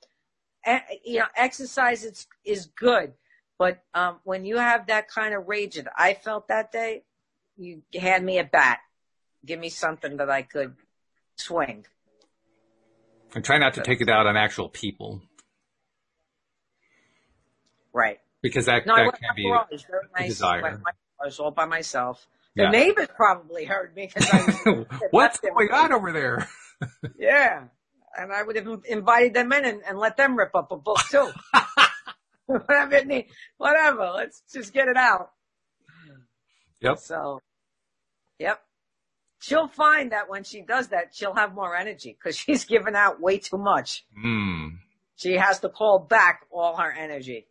[1.04, 3.14] you know, exercise is is good,
[3.60, 7.04] but um, when you have that kind of rage that I felt that day,
[7.58, 8.80] you hand me a bat,
[9.46, 10.76] give me something that I could
[11.36, 11.86] swing.
[13.36, 15.22] And try not to take it out on actual people
[17.92, 18.20] Right.
[18.42, 19.52] because that, No, that can be
[20.18, 20.62] a desire.
[20.62, 20.92] My-
[21.22, 22.26] I was all by myself.
[22.56, 22.72] The Yeah.
[22.72, 26.48] neighbors probably heard me because I was What's going on over there?
[27.18, 27.66] Yeah.
[28.18, 31.00] And I would have invited them in and, and let them rip up a book
[31.12, 31.30] too.
[32.50, 33.28] whatever, it need,
[33.58, 34.12] whatever.
[34.16, 35.32] Let's just get it out.
[36.82, 36.98] Yep.
[37.00, 37.40] So,
[38.40, 38.62] yep.
[39.40, 43.22] She'll find that when she does that, she'll have more energy because she's given out
[43.22, 44.06] way too much.
[44.20, 44.68] Hmm.
[45.16, 47.46] She has to call back all her energy.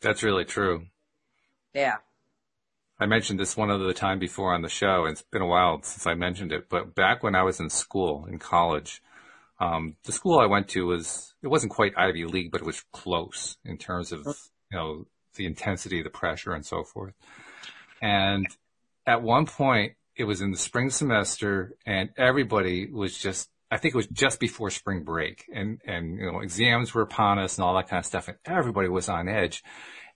[0.00, 0.86] That's really true.
[1.72, 1.96] Yeah.
[2.98, 5.80] I mentioned this one other time before on the show, and it's been a while
[5.82, 6.68] since I mentioned it.
[6.68, 9.02] But back when I was in school, in college,
[9.60, 12.82] um, the school I went to was it wasn't quite Ivy League, but it was
[12.92, 15.06] close in terms of you know
[15.36, 17.14] the intensity, the pressure, and so forth.
[18.02, 18.46] And
[19.06, 23.48] at one point, it was in the spring semester, and everybody was just.
[23.72, 27.38] I think it was just before spring break, and and you know exams were upon
[27.38, 29.62] us and all that kind of stuff, and everybody was on edge.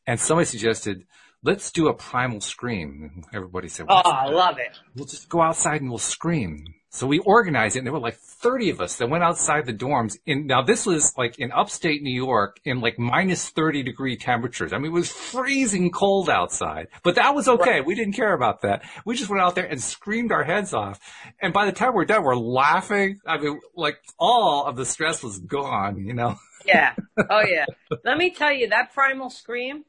[0.07, 1.07] And somebody suggested,
[1.45, 3.25] let's do a primal scream.
[3.33, 4.77] Everybody said, Oh, ah, I love it.
[4.97, 6.65] we'll just go outside and we'll scream.
[6.91, 9.73] So we organized it and there were like 30 of us that went outside the
[9.73, 10.17] dorms.
[10.29, 14.73] And now this was like in upstate New York in like minus 30 degree temperatures.
[14.73, 17.81] I mean, it was freezing cold outside, but that was okay.
[17.81, 18.85] We didn't care about that.
[19.05, 21.01] We just went out there and screamed our heads off.
[21.43, 23.19] And by the time we're done, we're laughing.
[23.27, 26.37] I mean, like all of the stress was gone, you know?
[26.65, 26.95] Yeah.
[27.31, 27.65] Oh yeah.
[28.05, 29.85] Let me tell you that primal scream.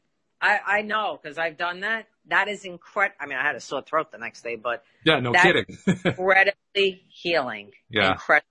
[0.46, 2.08] I I know because I've done that.
[2.28, 3.16] That is incredible.
[3.20, 5.66] I mean, I had a sore throat the next day, but Yeah, no That- kidding.
[6.06, 7.72] incredibly healing.
[7.90, 8.14] Yeah.
[8.14, 8.48] Incredible.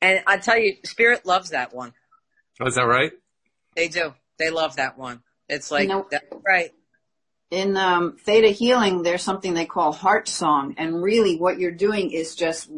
[0.00, 1.92] And I tell you, Spirit loves that one.
[2.64, 3.12] Is that right?
[3.74, 4.14] They do.
[4.38, 5.22] They love that one.
[5.48, 6.70] It's like You know- that's right.
[7.50, 12.10] In um, Theta Healing, there's something they call heart song, and really what you're doing
[12.10, 12.68] is just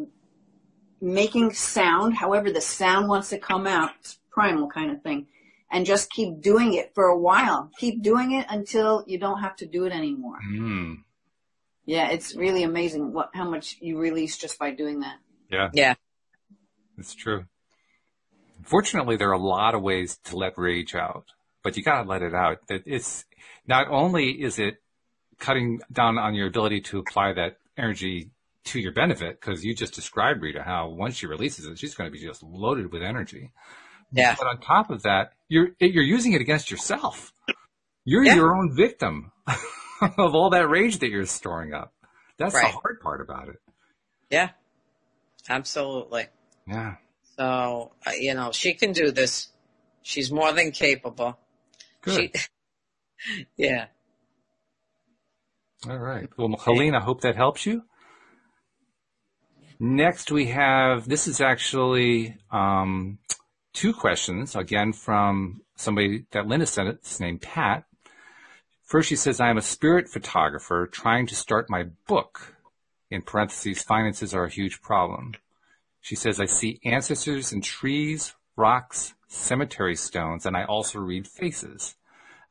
[1.01, 5.27] making sound, however the sound wants to come out, it's primal kind of thing,
[5.71, 7.71] and just keep doing it for a while.
[7.77, 10.39] Keep doing it until you don't have to do it anymore.
[10.41, 10.93] Hmm.
[11.85, 15.17] Yeah, it's really amazing what how much you release just by doing that.
[15.49, 15.69] Yeah.
[15.73, 15.95] Yeah.
[16.97, 17.45] It's true.
[18.63, 21.25] Fortunately, there are a lot of ways to let rage out,
[21.63, 22.67] but you gotta let it out.
[22.67, 23.25] That it's
[23.65, 24.75] not only is it
[25.39, 28.31] cutting down on your ability to apply that energy
[28.65, 32.11] to your benefit, because you just described Rita how once she releases it, she's going
[32.11, 33.51] to be just loaded with energy.
[34.11, 34.35] Yeah.
[34.37, 37.33] But on top of that, you're you're using it against yourself.
[38.05, 38.35] You're Yeah.
[38.35, 41.93] your own victim of all that rage that you're storing up.
[42.37, 42.71] That's Right.
[42.71, 43.57] the hard part about it.
[44.29, 44.49] Yeah.
[45.49, 46.27] Absolutely.
[46.67, 46.95] Yeah.
[47.37, 49.49] So, uh, you know, she can do this.
[50.01, 51.37] She's more than capable.
[52.01, 52.31] Good.
[53.17, 53.87] She, yeah.
[55.89, 56.29] All right.
[56.37, 57.83] Well, Helene, I hope that helps you.
[59.79, 63.19] Next, we have this is actually um,
[63.77, 66.89] two questions again from somebody that Linda sent.
[66.89, 67.83] It's named Pat.
[68.83, 72.55] First, she says, "I am a spirit photographer trying to start my book."
[73.11, 75.35] In parentheses, finances are a huge problem.
[76.01, 81.97] She says, "I see ancestors in trees, rocks, cemetery stones, and I also read faces."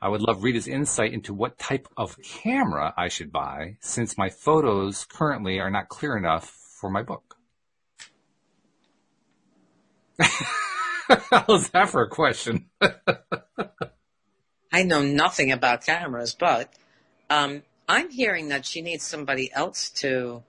[0.00, 4.28] I would love Rita's insight into what type of camera I should buy since my
[4.28, 7.36] photos currently are not clear enough for my book.
[11.30, 12.66] How's that for a question?
[14.72, 16.72] I know nothing about cameras, but
[17.30, 20.42] um, I'm hearing that she needs somebody else to.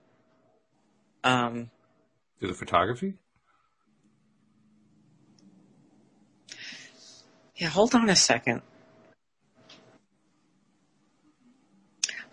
[1.24, 1.70] Um,
[2.40, 3.14] Do the photography?
[7.56, 8.62] yeah, hold on a second.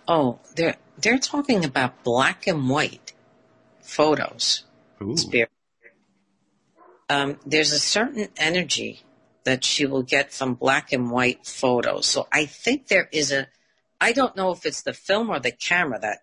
[0.07, 3.13] Oh, they're they're talking about black and white
[3.81, 4.63] photos.
[5.01, 5.17] Ooh.
[5.17, 5.49] Spirit.
[7.09, 9.01] Um, there's a certain energy
[9.43, 12.07] that she will get from black and white photos.
[12.07, 13.47] So I think there is a.
[14.01, 16.19] I don't know if it's the film or the camera that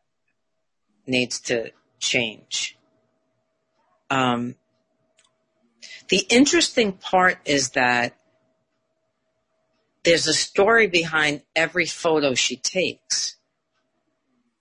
[1.06, 2.76] needs to change.
[4.10, 4.56] Um,
[6.08, 8.14] the interesting part is that
[10.04, 13.36] there's a story behind every photo she takes.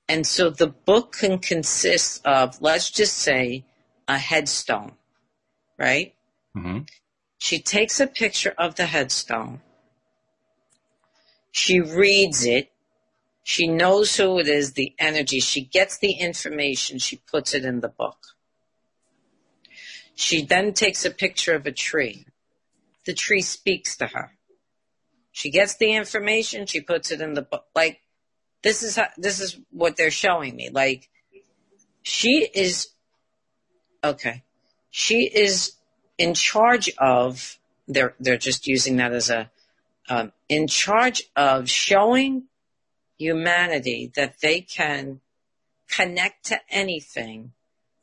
[0.08, 3.66] And so the book can consist of, let's just say,
[4.08, 4.94] a headstone,
[5.82, 6.14] right?
[6.54, 6.80] hmm
[7.40, 9.62] She takes a picture of the headstone.
[11.52, 12.72] She reads it.
[13.44, 15.40] She knows who it is, the energy.
[15.40, 17.00] She gets the information.
[17.00, 18.18] She puts it in the book.
[20.14, 22.26] She then takes a picture of a tree.
[23.06, 24.38] The tree speaks to her.
[25.32, 26.68] She gets the information.
[26.68, 27.66] She puts it in the book.
[27.76, 28.02] Like
[28.62, 30.70] this is how, this is what they're showing me.
[30.70, 31.10] Like
[32.04, 32.90] she is
[34.04, 34.44] okay.
[34.92, 35.74] She is
[36.18, 37.58] in charge of.
[37.88, 39.50] They're they're just using that as a
[40.08, 42.44] um, in charge of showing
[43.18, 45.22] humanity that they can
[45.90, 47.54] connect to anything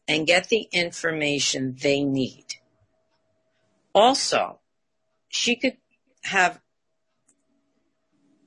[0.07, 2.45] and get the information they need.
[3.95, 4.59] Also,
[5.29, 5.77] she could
[6.23, 6.61] have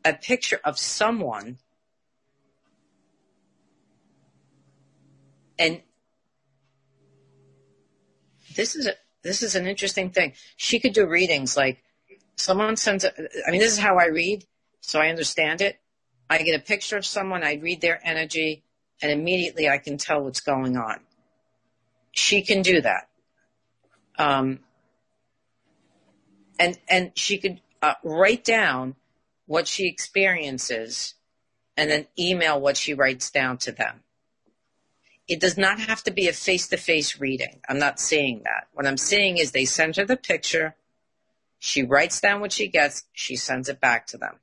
[0.03, 1.57] a picture of someone
[5.59, 5.81] and
[8.55, 8.93] this is a,
[9.23, 10.33] this is an interesting thing.
[10.55, 11.83] She could do readings like
[12.35, 13.11] someone sends a,
[13.47, 14.45] I mean this is how I read
[14.81, 15.79] so I understand it.
[16.29, 18.63] I get a picture of someone, I read their energy
[19.01, 20.99] and immediately I can tell what's going on.
[22.11, 23.07] She can do that.
[24.17, 24.59] Um,
[26.59, 28.95] and and she could uh, write down
[29.45, 31.15] what she experiences
[31.75, 34.01] and then email what she writes down to them.
[35.27, 37.61] It does not have to be a face to face reading.
[37.69, 38.67] I'm not saying that.
[38.73, 40.75] What I'm saying is they send her the picture,
[41.59, 44.39] she writes down what she gets, she sends it back to them.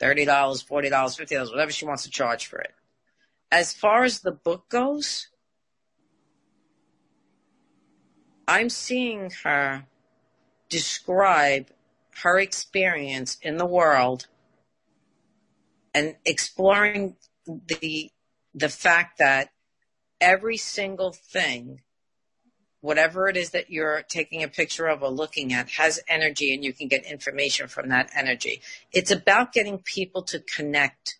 [0.00, 2.74] $30, $40, $50, whatever she wants to charge for it.
[3.50, 5.28] As far as the book goes,
[8.46, 9.86] I'm seeing her
[10.68, 11.68] describe
[12.22, 14.26] her experience in the world
[15.94, 17.16] and exploring
[17.46, 18.10] the
[18.54, 19.50] the fact that
[20.20, 21.80] every single thing
[22.80, 26.64] whatever it is that you're taking a picture of or looking at has energy and
[26.64, 28.60] you can get information from that energy
[28.92, 31.18] it's about getting people to connect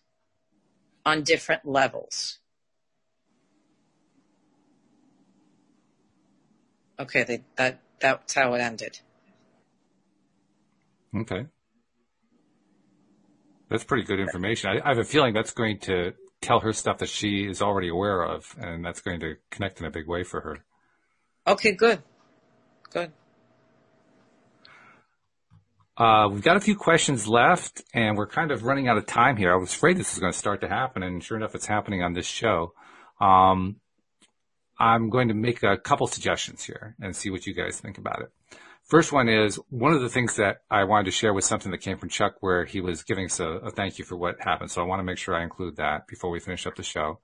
[1.05, 2.39] on different levels
[6.99, 8.99] okay they, that that's how it ended
[11.15, 11.45] Okay.
[13.69, 14.69] That's pretty good information.
[14.69, 17.89] I, I have a feeling that's going to tell her stuff that she is already
[17.89, 20.57] aware of, and that's going to connect in a big way for her.
[21.45, 22.01] okay good
[22.89, 23.11] good
[25.97, 29.35] Uh, we've got a few questions left, and we're kind of running out of time
[29.35, 29.51] here.
[29.51, 32.03] I was afraid this was going to start to happen, and sure enough, it's happening
[32.03, 32.73] on this show.
[33.19, 33.77] Um,
[34.79, 38.21] I'm going to make a couple suggestions here and see what you guys think about
[38.21, 38.31] it.
[38.87, 41.79] First one is one of the things that I wanted to share was something that
[41.79, 44.71] came from Chuck where he was giving us a, a thank you for what happened.
[44.71, 47.19] So I want to make sure I include that before we finish up the show.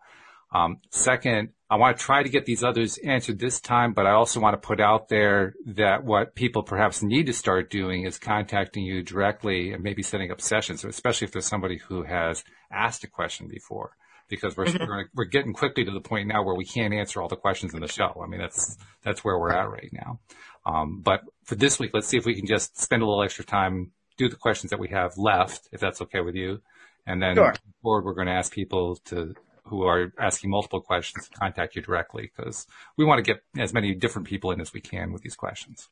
[0.54, 4.12] Um, second, I want to try to get these others answered this time, but I
[4.12, 8.20] also want to put out there that what people perhaps need to start doing is
[8.20, 13.06] contacting you directly and maybe setting up sessions, especially if there's somebody who has asked
[13.06, 13.96] a question before.
[14.30, 14.86] because we're, mm-hmm.
[14.88, 17.74] we're, we're getting quickly to the point now where we can't answer all the questions
[17.74, 18.22] in the show.
[18.24, 20.20] I mean, that's that's where we're at right now.
[20.66, 23.46] Um, but for this week, let's see if we can just spend a little extra
[23.46, 26.62] time, do the questions that we have left, if that's okay with you,
[27.06, 27.54] and then sure.
[27.82, 29.36] forward we're going to ask people to
[29.66, 32.68] who are asking multiple questions to contact you directly because
[32.98, 35.90] we want to get as many different people in as we can with these questions.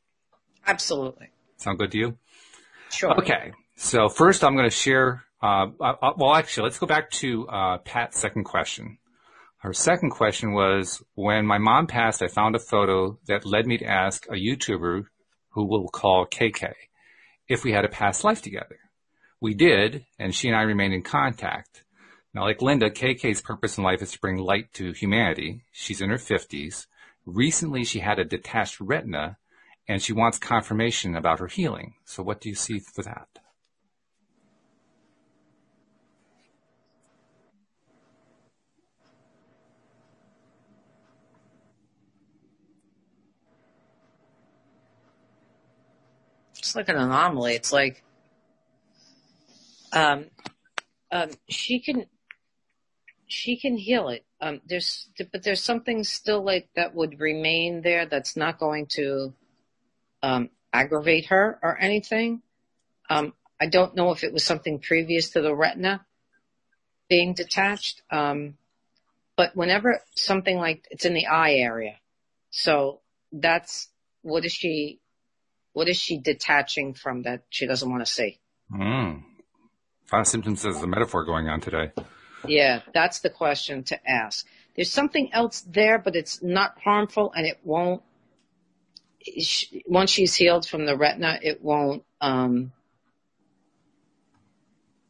[0.66, 1.30] Absolutely.
[1.56, 2.18] Sound good to you?
[2.90, 3.18] Sure.
[3.18, 3.52] Okay.
[3.76, 7.78] So first I'm going to share, uh, uh, well, actually, let's go back to uh,
[7.78, 8.98] Pat's second question.
[9.58, 13.78] Her second question was, when my mom passed, I found a photo that led me
[13.78, 15.04] to ask a YouTuber
[15.52, 16.72] who we'll call KK
[17.48, 18.78] if we had a past life together.
[19.40, 21.82] We did, and she and I remain in contact.
[22.34, 25.64] Now, like Linda, KK's purpose in life is to bring light to humanity.
[25.72, 26.86] She's in her 50s.
[27.26, 29.36] Recently, she had a detached retina,
[29.86, 31.94] and she wants confirmation about her healing.
[32.04, 33.28] So what do you see for that?
[46.72, 47.52] It's like an anomaly.
[47.54, 48.02] It's like
[49.92, 50.24] um,
[51.10, 52.06] um, she can
[53.26, 54.24] she can heal it.
[54.40, 59.34] Um, there's, but there's something still like that would remain there that's not going to
[60.22, 62.40] um, aggravate her or anything.
[63.10, 66.06] Um, I don't know if it was something previous to the retina
[67.10, 68.00] being detached.
[68.10, 68.56] Um,
[69.36, 71.96] but whenever something like it's in the eye area,
[72.50, 73.00] so
[73.30, 73.88] that's
[74.22, 75.00] what is she,
[75.72, 78.38] what is she detaching from that she doesn't want to see?
[78.72, 79.22] Mm.
[80.12, 81.90] Of symptoms as a metaphor going on today.
[82.46, 84.46] Yeah, that's the question to ask.
[84.74, 88.02] There's something else there, but it's not harmful and it won't,
[89.86, 92.72] once she's healed from the retina, it won't, um,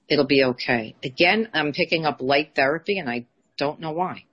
[0.09, 0.95] it'll be okay.
[1.03, 4.25] Again, I'm picking up light therapy and I don't know why.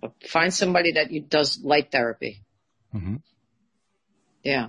[0.00, 2.42] But find somebody that you, does light therapy.
[2.94, 3.16] Mm-hmm.
[4.46, 4.68] Yeah.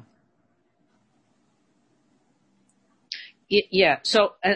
[3.48, 4.00] Yeah.
[4.02, 4.56] So, uh,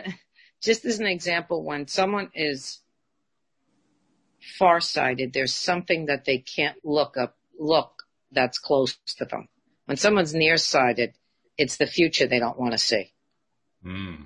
[0.64, 2.80] just as an example, when someone is
[4.58, 9.48] farsighted, there's something that they can't look up, look that's close to them.
[9.86, 11.14] When someone's nearsighted,
[11.56, 13.14] it's the future they don't want to see.
[13.86, 14.26] Mm.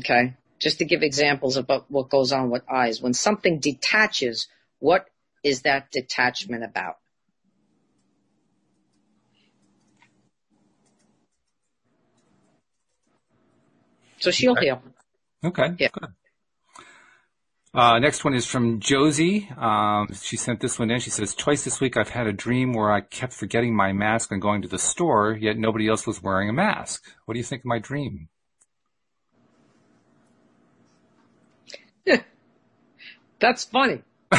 [0.00, 0.34] Okay.
[0.60, 3.00] Just to give examples about what goes on with eyes.
[3.00, 4.48] When something detaches,
[4.80, 5.06] what
[5.42, 6.96] is that detachment about?
[14.24, 14.82] So she'll heal.
[15.44, 15.74] Okay.
[15.78, 15.88] Yeah.
[15.92, 16.08] Good.
[17.74, 19.50] Uh, next one is from Josie.
[19.54, 20.98] Um, she sent this one in.
[20.98, 24.32] She says, twice this week I've had a dream where I kept forgetting my mask
[24.32, 27.04] and going to the store, yet nobody else was wearing a mask.
[27.26, 28.30] What do you think of my dream?
[33.40, 34.00] That's funny.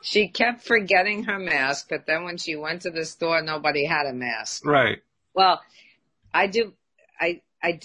[0.00, 4.06] she kept forgetting her mask, but then when she went to the store, nobody had
[4.06, 4.64] a mask.
[4.64, 4.98] Right.
[5.34, 5.60] Well,
[6.32, 6.74] I do,
[7.22, 7.80] I, I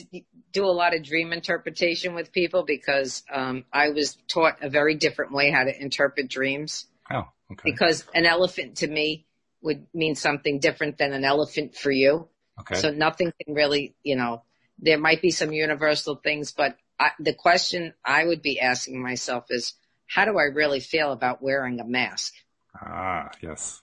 [0.51, 4.95] do a lot of dream interpretation with people because um, I was taught a very
[4.95, 6.87] different way how to interpret dreams.
[7.11, 7.61] Oh, okay.
[7.71, 9.27] Because an elephant to me
[9.61, 12.27] would mean something different than an elephant for you.
[12.59, 12.75] Okay.
[12.75, 14.41] So nothing can really, you know,
[14.79, 19.45] there might be some universal things, but I, the question I would be asking myself
[19.49, 19.73] is,
[20.07, 22.33] how do I really feel about wearing a mask?
[22.73, 23.81] Ah, yes.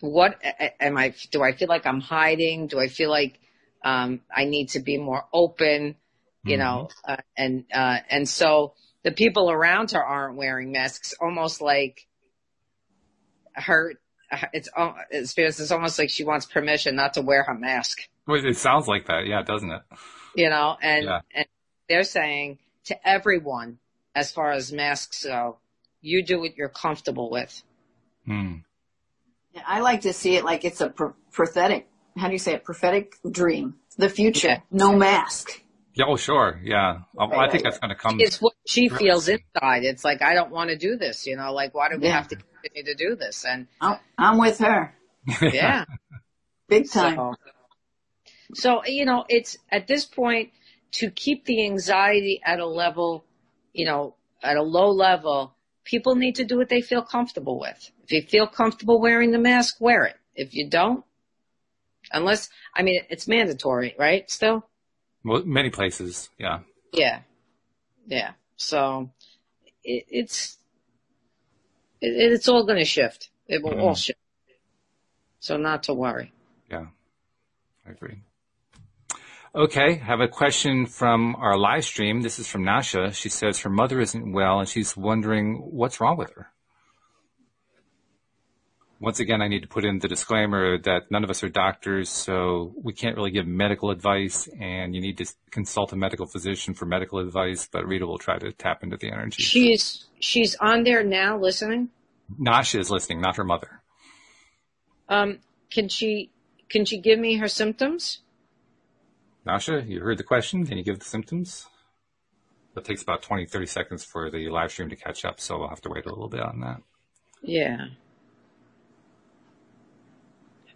[0.00, 0.40] What
[0.80, 1.14] am I?
[1.30, 2.66] Do I feel like I'm hiding?
[2.66, 3.38] Do I feel like
[3.84, 5.94] um, I need to be more open,
[6.44, 6.58] you mm-hmm.
[6.58, 12.06] know, uh, and, uh, and so the people around her aren't wearing masks, almost like
[13.52, 13.94] her,
[14.52, 14.68] it's,
[15.10, 17.98] it's, it's almost like she wants permission not to wear her mask.
[18.26, 19.26] Well, it sounds like that.
[19.26, 19.82] Yeah, doesn't it?
[20.34, 21.20] You know, and, yeah.
[21.34, 21.46] and
[21.88, 23.78] they're saying to everyone,
[24.14, 25.58] as far as masks go,
[26.00, 27.62] you do what you're comfortable with.
[28.24, 28.56] Hmm.
[29.66, 32.64] I like to see it like it's a pr- prophetic how do you say it?
[32.64, 33.76] Prophetic dream.
[33.96, 34.48] The future.
[34.48, 34.60] Yeah.
[34.70, 35.62] No mask.
[35.94, 36.60] Yeah, oh, sure.
[36.62, 37.02] Yeah.
[37.16, 38.16] Um, right, I think right, that's going to come.
[38.18, 39.84] It's what she feels inside.
[39.84, 42.16] It's like, I don't want to do this, you know, like, why do we yeah.
[42.16, 43.44] have to continue to do this?
[43.44, 44.94] And oh, I'm with her.
[45.40, 45.84] Yeah.
[46.68, 47.16] Big time.
[47.16, 47.34] So,
[48.54, 50.50] so, you know, it's at this point
[50.92, 53.24] to keep the anxiety at a level,
[53.72, 55.54] you know, at a low level,
[55.84, 57.90] people need to do what they feel comfortable with.
[58.04, 60.16] If you feel comfortable wearing the mask, wear it.
[60.34, 61.04] If you don't,
[62.14, 64.30] Unless, I mean, it's mandatory, right?
[64.30, 64.66] Still?
[65.24, 66.60] Well, many places, yeah.
[66.92, 67.20] Yeah.
[68.06, 68.32] Yeah.
[68.56, 69.10] So
[69.82, 70.58] it, it's,
[72.00, 73.30] it, it's all going to shift.
[73.48, 73.82] It will mm.
[73.82, 74.18] all shift.
[75.40, 76.32] So not to worry.
[76.70, 76.86] Yeah.
[77.86, 78.22] I agree.
[79.56, 82.22] Okay, have a question from our live stream.
[82.22, 83.12] This is from Nasha.
[83.12, 86.50] She says her mother isn't well and she's wondering what's wrong with her.
[89.00, 92.08] Once again, I need to put in the disclaimer that none of us are doctors,
[92.08, 96.74] so we can't really give medical advice, and you need to consult a medical physician
[96.74, 97.68] for medical advice.
[97.70, 99.42] But Rita will try to tap into the energy.
[99.42, 101.90] She's she's on there now, listening.
[102.38, 103.82] Nasha is listening, not her mother.
[105.08, 105.40] Um,
[105.70, 106.30] can she
[106.68, 108.20] can she give me her symptoms?
[109.44, 110.66] Nasha, you heard the question.
[110.66, 111.66] Can you give the symptoms?
[112.76, 115.68] It takes about 20, 30 seconds for the live stream to catch up, so we'll
[115.68, 116.82] have to wait a little bit on that.
[117.42, 117.86] Yeah.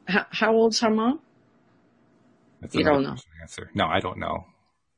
[0.09, 1.21] How, how old's her mom?
[2.61, 3.17] That's You don't know.
[3.41, 3.71] Answer.
[3.75, 4.47] No, I don't know.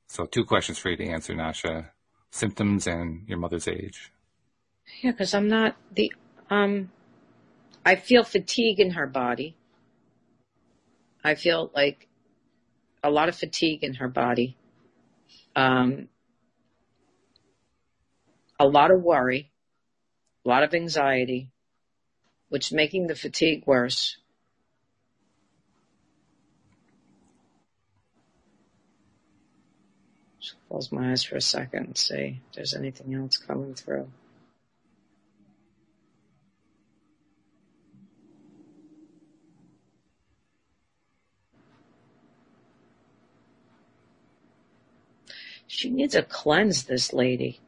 [0.07, 1.91] So two questions for you to answer, Nasha.
[2.31, 4.13] Symptoms and your mother's age.
[5.03, 6.13] Yeah, because I'm not the
[6.49, 6.91] um.
[7.85, 9.57] I feel fatigue in her body.
[11.25, 12.09] I feel like
[13.03, 14.57] a lot of fatigue in her body.
[15.57, 16.09] Um,
[18.59, 19.51] a lot of worry,
[20.45, 21.51] a lot of anxiety,
[22.49, 24.19] which is making the fatigue worse.
[30.41, 34.09] Just close my eyes for a second and see if there's anything else coming through.
[45.67, 47.59] She needs a cleanse, this lady.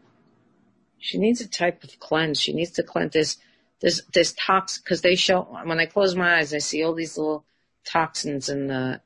[0.99, 2.41] She needs a type of cleanse.
[2.41, 3.37] She needs to cleanse this,
[3.81, 7.19] this, this tox, cause they show, when I close my eyes, I see all these
[7.19, 7.45] little
[7.85, 9.01] toxins in the,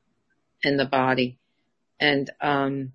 [0.63, 1.39] in the body.
[1.99, 2.93] And, um,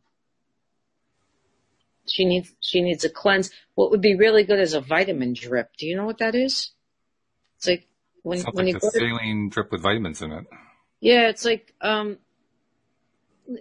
[2.08, 3.52] she needs, she needs a cleanse.
[3.76, 5.70] What would be really good is a vitamin drip.
[5.78, 6.72] Do you know what that is?
[7.58, 7.88] It's like
[8.24, 10.46] when, Sounds when like you a go to saline drip with vitamins in it.
[11.00, 12.18] yeah, it's like um,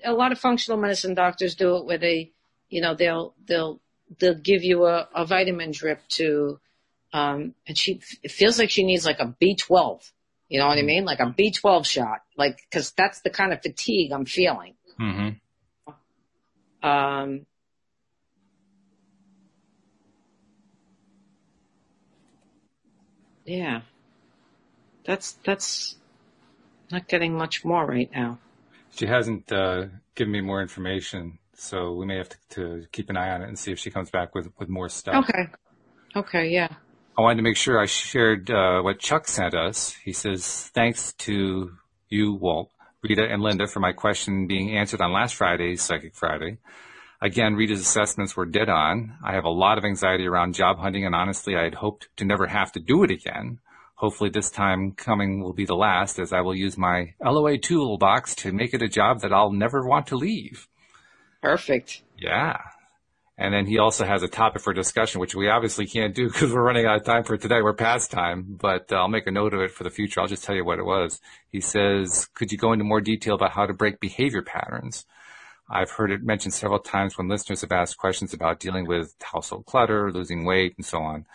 [0.05, 2.33] a lot of functional medicine doctors do it where they,
[2.69, 3.81] you know, they'll they'll
[4.19, 6.59] they'll give you a, a vitamin drip to,
[7.13, 10.11] um, and she it feels like she needs like a B twelve.
[10.49, 11.05] You know what I mean?
[11.05, 14.75] Like a B twelve shot, like because that's the kind of fatigue I'm feeling.
[15.01, 16.89] Mm-hmm.
[16.89, 17.47] Um,
[23.51, 23.81] yeah,
[25.05, 25.97] that's that's
[26.91, 28.39] not getting much more right now.
[28.95, 33.17] She hasn't uh, given me more information, so we may have to, to keep an
[33.17, 35.25] eye on it and see if she comes back with, with more stuff.
[35.25, 35.49] Okay.
[36.15, 36.49] Okay.
[36.49, 36.69] Yeah.
[37.19, 39.95] I wanted to make sure I shared uh, what Chuck sent us.
[40.05, 41.73] He says, thanks to
[42.09, 42.71] you, Walt,
[43.03, 46.59] Rita, and Linda for my question being answered on last Friday's Psychic Friday.
[47.23, 49.19] Again, Rita's assessments were dead on.
[49.23, 52.25] I have a lot of anxiety around job hunting, and honestly, I had hoped to
[52.25, 53.59] never have to do it again.
[53.97, 58.35] Hopefully this time coming will be the last as I will use my LOA toolbox
[58.37, 60.67] to make it a job that I'll never want to leave.
[61.43, 62.03] Perfect.
[62.17, 62.57] Yeah.
[63.37, 66.51] And then he also has a topic for discussion, which we obviously can't do because
[66.51, 67.61] we're running out of time for today.
[67.61, 70.23] We're past time, but uh, I'll make a note of it for the future.
[70.23, 71.21] I'll just tell you what it was.
[71.51, 75.05] He says, could you go into more detail about how to break behavior patterns?
[75.71, 79.67] I've heard it mentioned several times when listeners have asked questions about dealing with household
[79.67, 81.27] clutter, losing weight, and so on.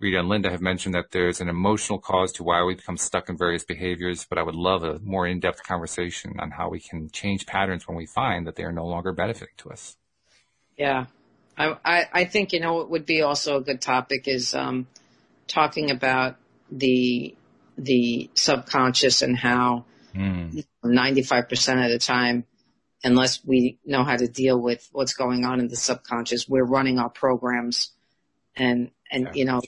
[0.00, 3.28] Rita and Linda have mentioned that there's an emotional cause to why we become stuck
[3.28, 7.10] in various behaviors, but I would love a more in-depth conversation on how we can
[7.10, 9.96] change patterns when we find that they are no longer benefiting to us.
[10.76, 11.06] Yeah.
[11.56, 14.88] I, I, I think, you know, what would be also a good topic is, um,
[15.46, 16.36] talking about
[16.70, 17.36] the,
[17.76, 20.64] the subconscious and how Mm.
[20.84, 22.44] 95% of the time,
[23.04, 26.98] unless we know how to deal with what's going on in the subconscious, we're running
[26.98, 27.90] our programs
[28.56, 29.32] and, and, Yeah.
[29.34, 29.60] you know,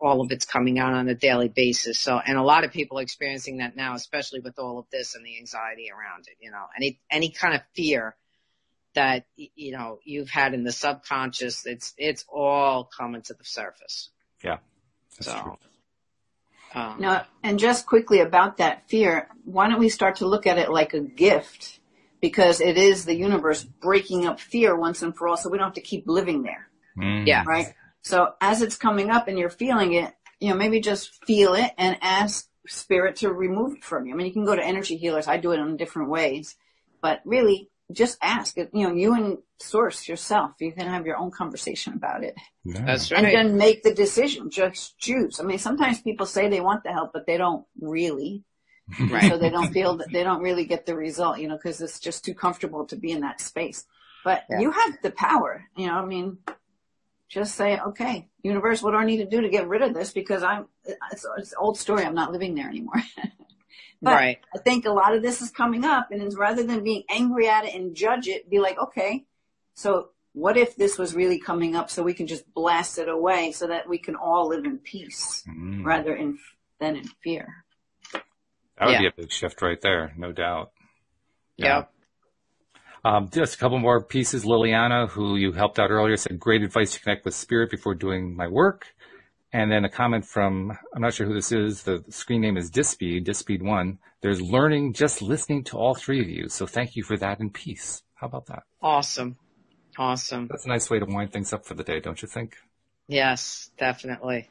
[0.00, 1.98] all of it's coming out on a daily basis.
[1.98, 5.14] So, and a lot of people are experiencing that now, especially with all of this
[5.14, 8.14] and the anxiety around it, you know, any, any kind of fear
[8.94, 14.10] that, you know, you've had in the subconscious, it's, it's all coming to the surface.
[14.44, 14.58] Yeah.
[15.16, 15.40] That's so,
[16.74, 16.82] true.
[16.82, 20.58] um, Now, and just quickly about that fear, why don't we start to look at
[20.58, 21.80] it like a gift?
[22.28, 25.66] Because it is the universe breaking up fear once and for all, so we don't
[25.72, 26.68] have to keep living there,
[26.98, 27.26] Mm.
[27.26, 27.44] yeah.
[27.46, 27.68] right?
[28.02, 31.70] So as it's coming up and you're feeling it, you know, maybe just feel it
[31.78, 34.12] and ask spirit to remove it from you.
[34.14, 35.26] I mean, you can go to energy healers.
[35.28, 36.56] I do it in different ways,
[37.00, 38.70] but really just ask it.
[38.72, 40.52] You know, you and source yourself.
[40.60, 42.34] You can have your own conversation about it
[42.64, 42.84] Yeah.
[42.86, 43.24] That's right.
[43.24, 44.50] and then make the decision.
[44.50, 45.40] Just choose.
[45.40, 48.44] I mean, sometimes people say they want the help, but they don't really.
[49.00, 49.30] Right.
[49.30, 51.98] So they don't feel that they don't really get the result, you know, because it's
[51.98, 53.86] just too comfortable to be in that space.
[54.24, 54.60] But Yeah.
[54.60, 56.38] you have the power, you know, I mean,
[57.28, 60.12] just say, okay, universe, what do I need to do to get rid of this?
[60.12, 62.04] Because I'm, it's, it's an old story.
[62.04, 63.02] I'm not living there anymore.
[64.02, 64.38] But Right.
[64.54, 67.48] I think a lot of this is coming up and it's rather than being angry
[67.48, 69.24] at it and judge it, be like, okay,
[69.72, 73.50] so what if this was really coming up so we can just blast it away
[73.52, 75.84] so that we can all live in peace Mm.
[75.86, 76.38] rather in,
[76.80, 77.63] than in fear?
[78.78, 78.98] That would Yeah.
[79.00, 80.72] be a big shift right there, no doubt.
[81.56, 81.84] Yeah.
[83.04, 84.44] Um, just a couple more pieces.
[84.44, 88.34] Liliana, who you helped out earlier, said, great advice to connect with spirit before doing
[88.34, 88.94] my work.
[89.52, 91.84] And then a comment from, I'm not sure who this is.
[91.84, 93.98] The screen name is Dispeed, Dispeed1.
[94.20, 96.48] There's learning just listening to all three of you.
[96.48, 98.02] So thank you for that and peace.
[98.14, 98.64] How about that?
[98.82, 99.36] Awesome.
[99.96, 100.48] Awesome.
[100.50, 102.56] That's a nice way to wind things up for the day, don't you think?
[103.06, 104.48] Yes, definitely.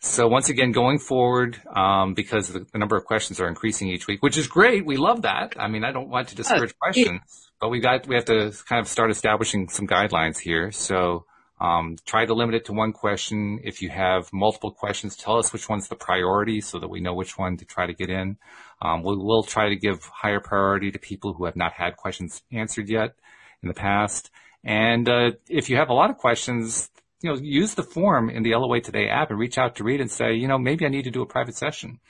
[0.00, 4.06] So once again, going forward, um, because the, the number of questions are increasing each
[4.06, 4.84] week, which is great.
[4.84, 5.54] We love that.
[5.58, 8.52] I mean, I don't want to discourage Oh, questions, but we got, we have to
[8.68, 10.70] kind of start establishing some guidelines here.
[10.70, 11.24] So,
[11.58, 13.60] um, try to limit it to one question.
[13.64, 17.14] If you have multiple questions, tell us which one's the priority so that we know
[17.14, 18.36] which one to try to get in.
[18.82, 22.42] Um, we will try to give higher priority to people who have not had questions
[22.52, 23.14] answered yet
[23.62, 24.30] in the past.
[24.62, 26.90] And, uh, if you have a lot of questions,
[27.22, 30.02] you know, use the form in the LOA Today app and reach out to Rita
[30.02, 32.00] and say, you know, maybe I need to do a private session.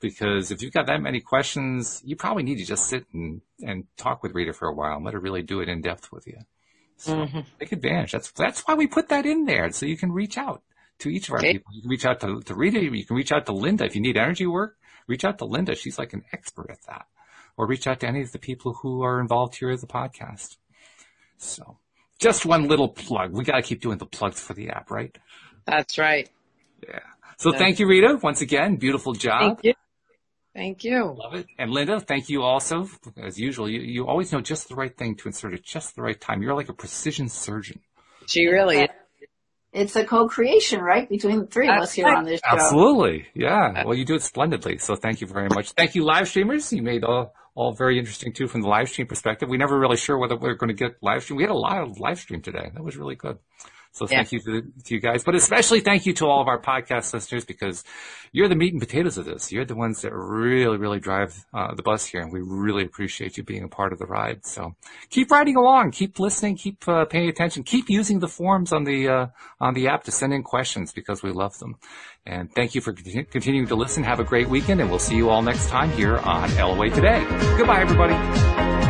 [0.00, 3.84] Because if you've got that many questions, you probably need to just sit and, and
[3.96, 6.26] talk with Rita for a while and let her really do it in depth with
[6.26, 6.38] you.
[6.96, 7.44] So Mhm.
[7.60, 8.12] take advantage.
[8.12, 9.70] That's, that's why we put that in there.
[9.70, 10.62] So you can reach out
[11.00, 11.52] to each of our Okay.
[11.52, 11.72] people.
[11.74, 12.80] You can reach out to, to Rita.
[12.80, 13.84] You can reach out to Linda.
[13.84, 14.76] If you need energy work,
[15.06, 15.74] reach out to Linda.
[15.76, 17.06] She's like an expert at that.
[17.56, 20.56] Or reach out to any of the people who are involved here at the podcast.
[21.38, 21.78] So
[22.22, 23.32] just one little plug.
[23.32, 25.16] We got to keep doing the plugs for the app, right?
[25.66, 26.30] That's right.
[26.88, 27.00] Yeah.
[27.36, 28.76] So thank you, Rita, once again.
[28.76, 29.40] Beautiful job.
[29.40, 29.74] Thank you.
[30.54, 31.16] Thank you.
[31.18, 31.46] Love it.
[31.58, 32.88] And Linda, thank you also.
[33.16, 36.02] As usual, you, you always know just the right thing to insert at just the
[36.02, 36.42] right time.
[36.42, 37.80] You're like a precision surgeon.
[38.26, 38.88] She really
[39.72, 41.08] It's a co-creation, right?
[41.08, 42.56] Between the three of us here on this show.
[42.56, 43.26] Absolutely.
[43.34, 43.84] Yeah.
[43.84, 44.76] Well, you do it splendidly.
[44.78, 45.72] So thank you very much.
[45.72, 46.72] Thank you, live streamers.
[46.72, 49.48] You made all, all very interesting too from the live stream perspective.
[49.48, 51.36] We never really sure whether we are going to get live stream.
[51.36, 52.70] We had a live live stream today.
[52.72, 53.38] That was really good.
[53.92, 54.16] So Yeah.
[54.18, 57.12] thank you to, to you guys, but especially thank you to all of our podcast
[57.12, 57.84] listeners because
[58.32, 59.52] you're the meat and potatoes of this.
[59.52, 63.36] You're the ones that really, really drive uh, the bus here, and we really appreciate
[63.36, 64.46] you being a part of the ride.
[64.46, 64.74] So
[65.10, 69.08] keep riding along, keep listening, keep uh, paying attention, keep using the forms on the
[69.08, 69.26] uh,
[69.60, 71.76] on the app to send in questions because we love them.
[72.24, 74.04] And thank you for conti- continuing to listen.
[74.04, 77.24] Have a great weekend, and we'll see you all next time here on LOA Today.
[77.58, 78.81] Goodbye, everybody.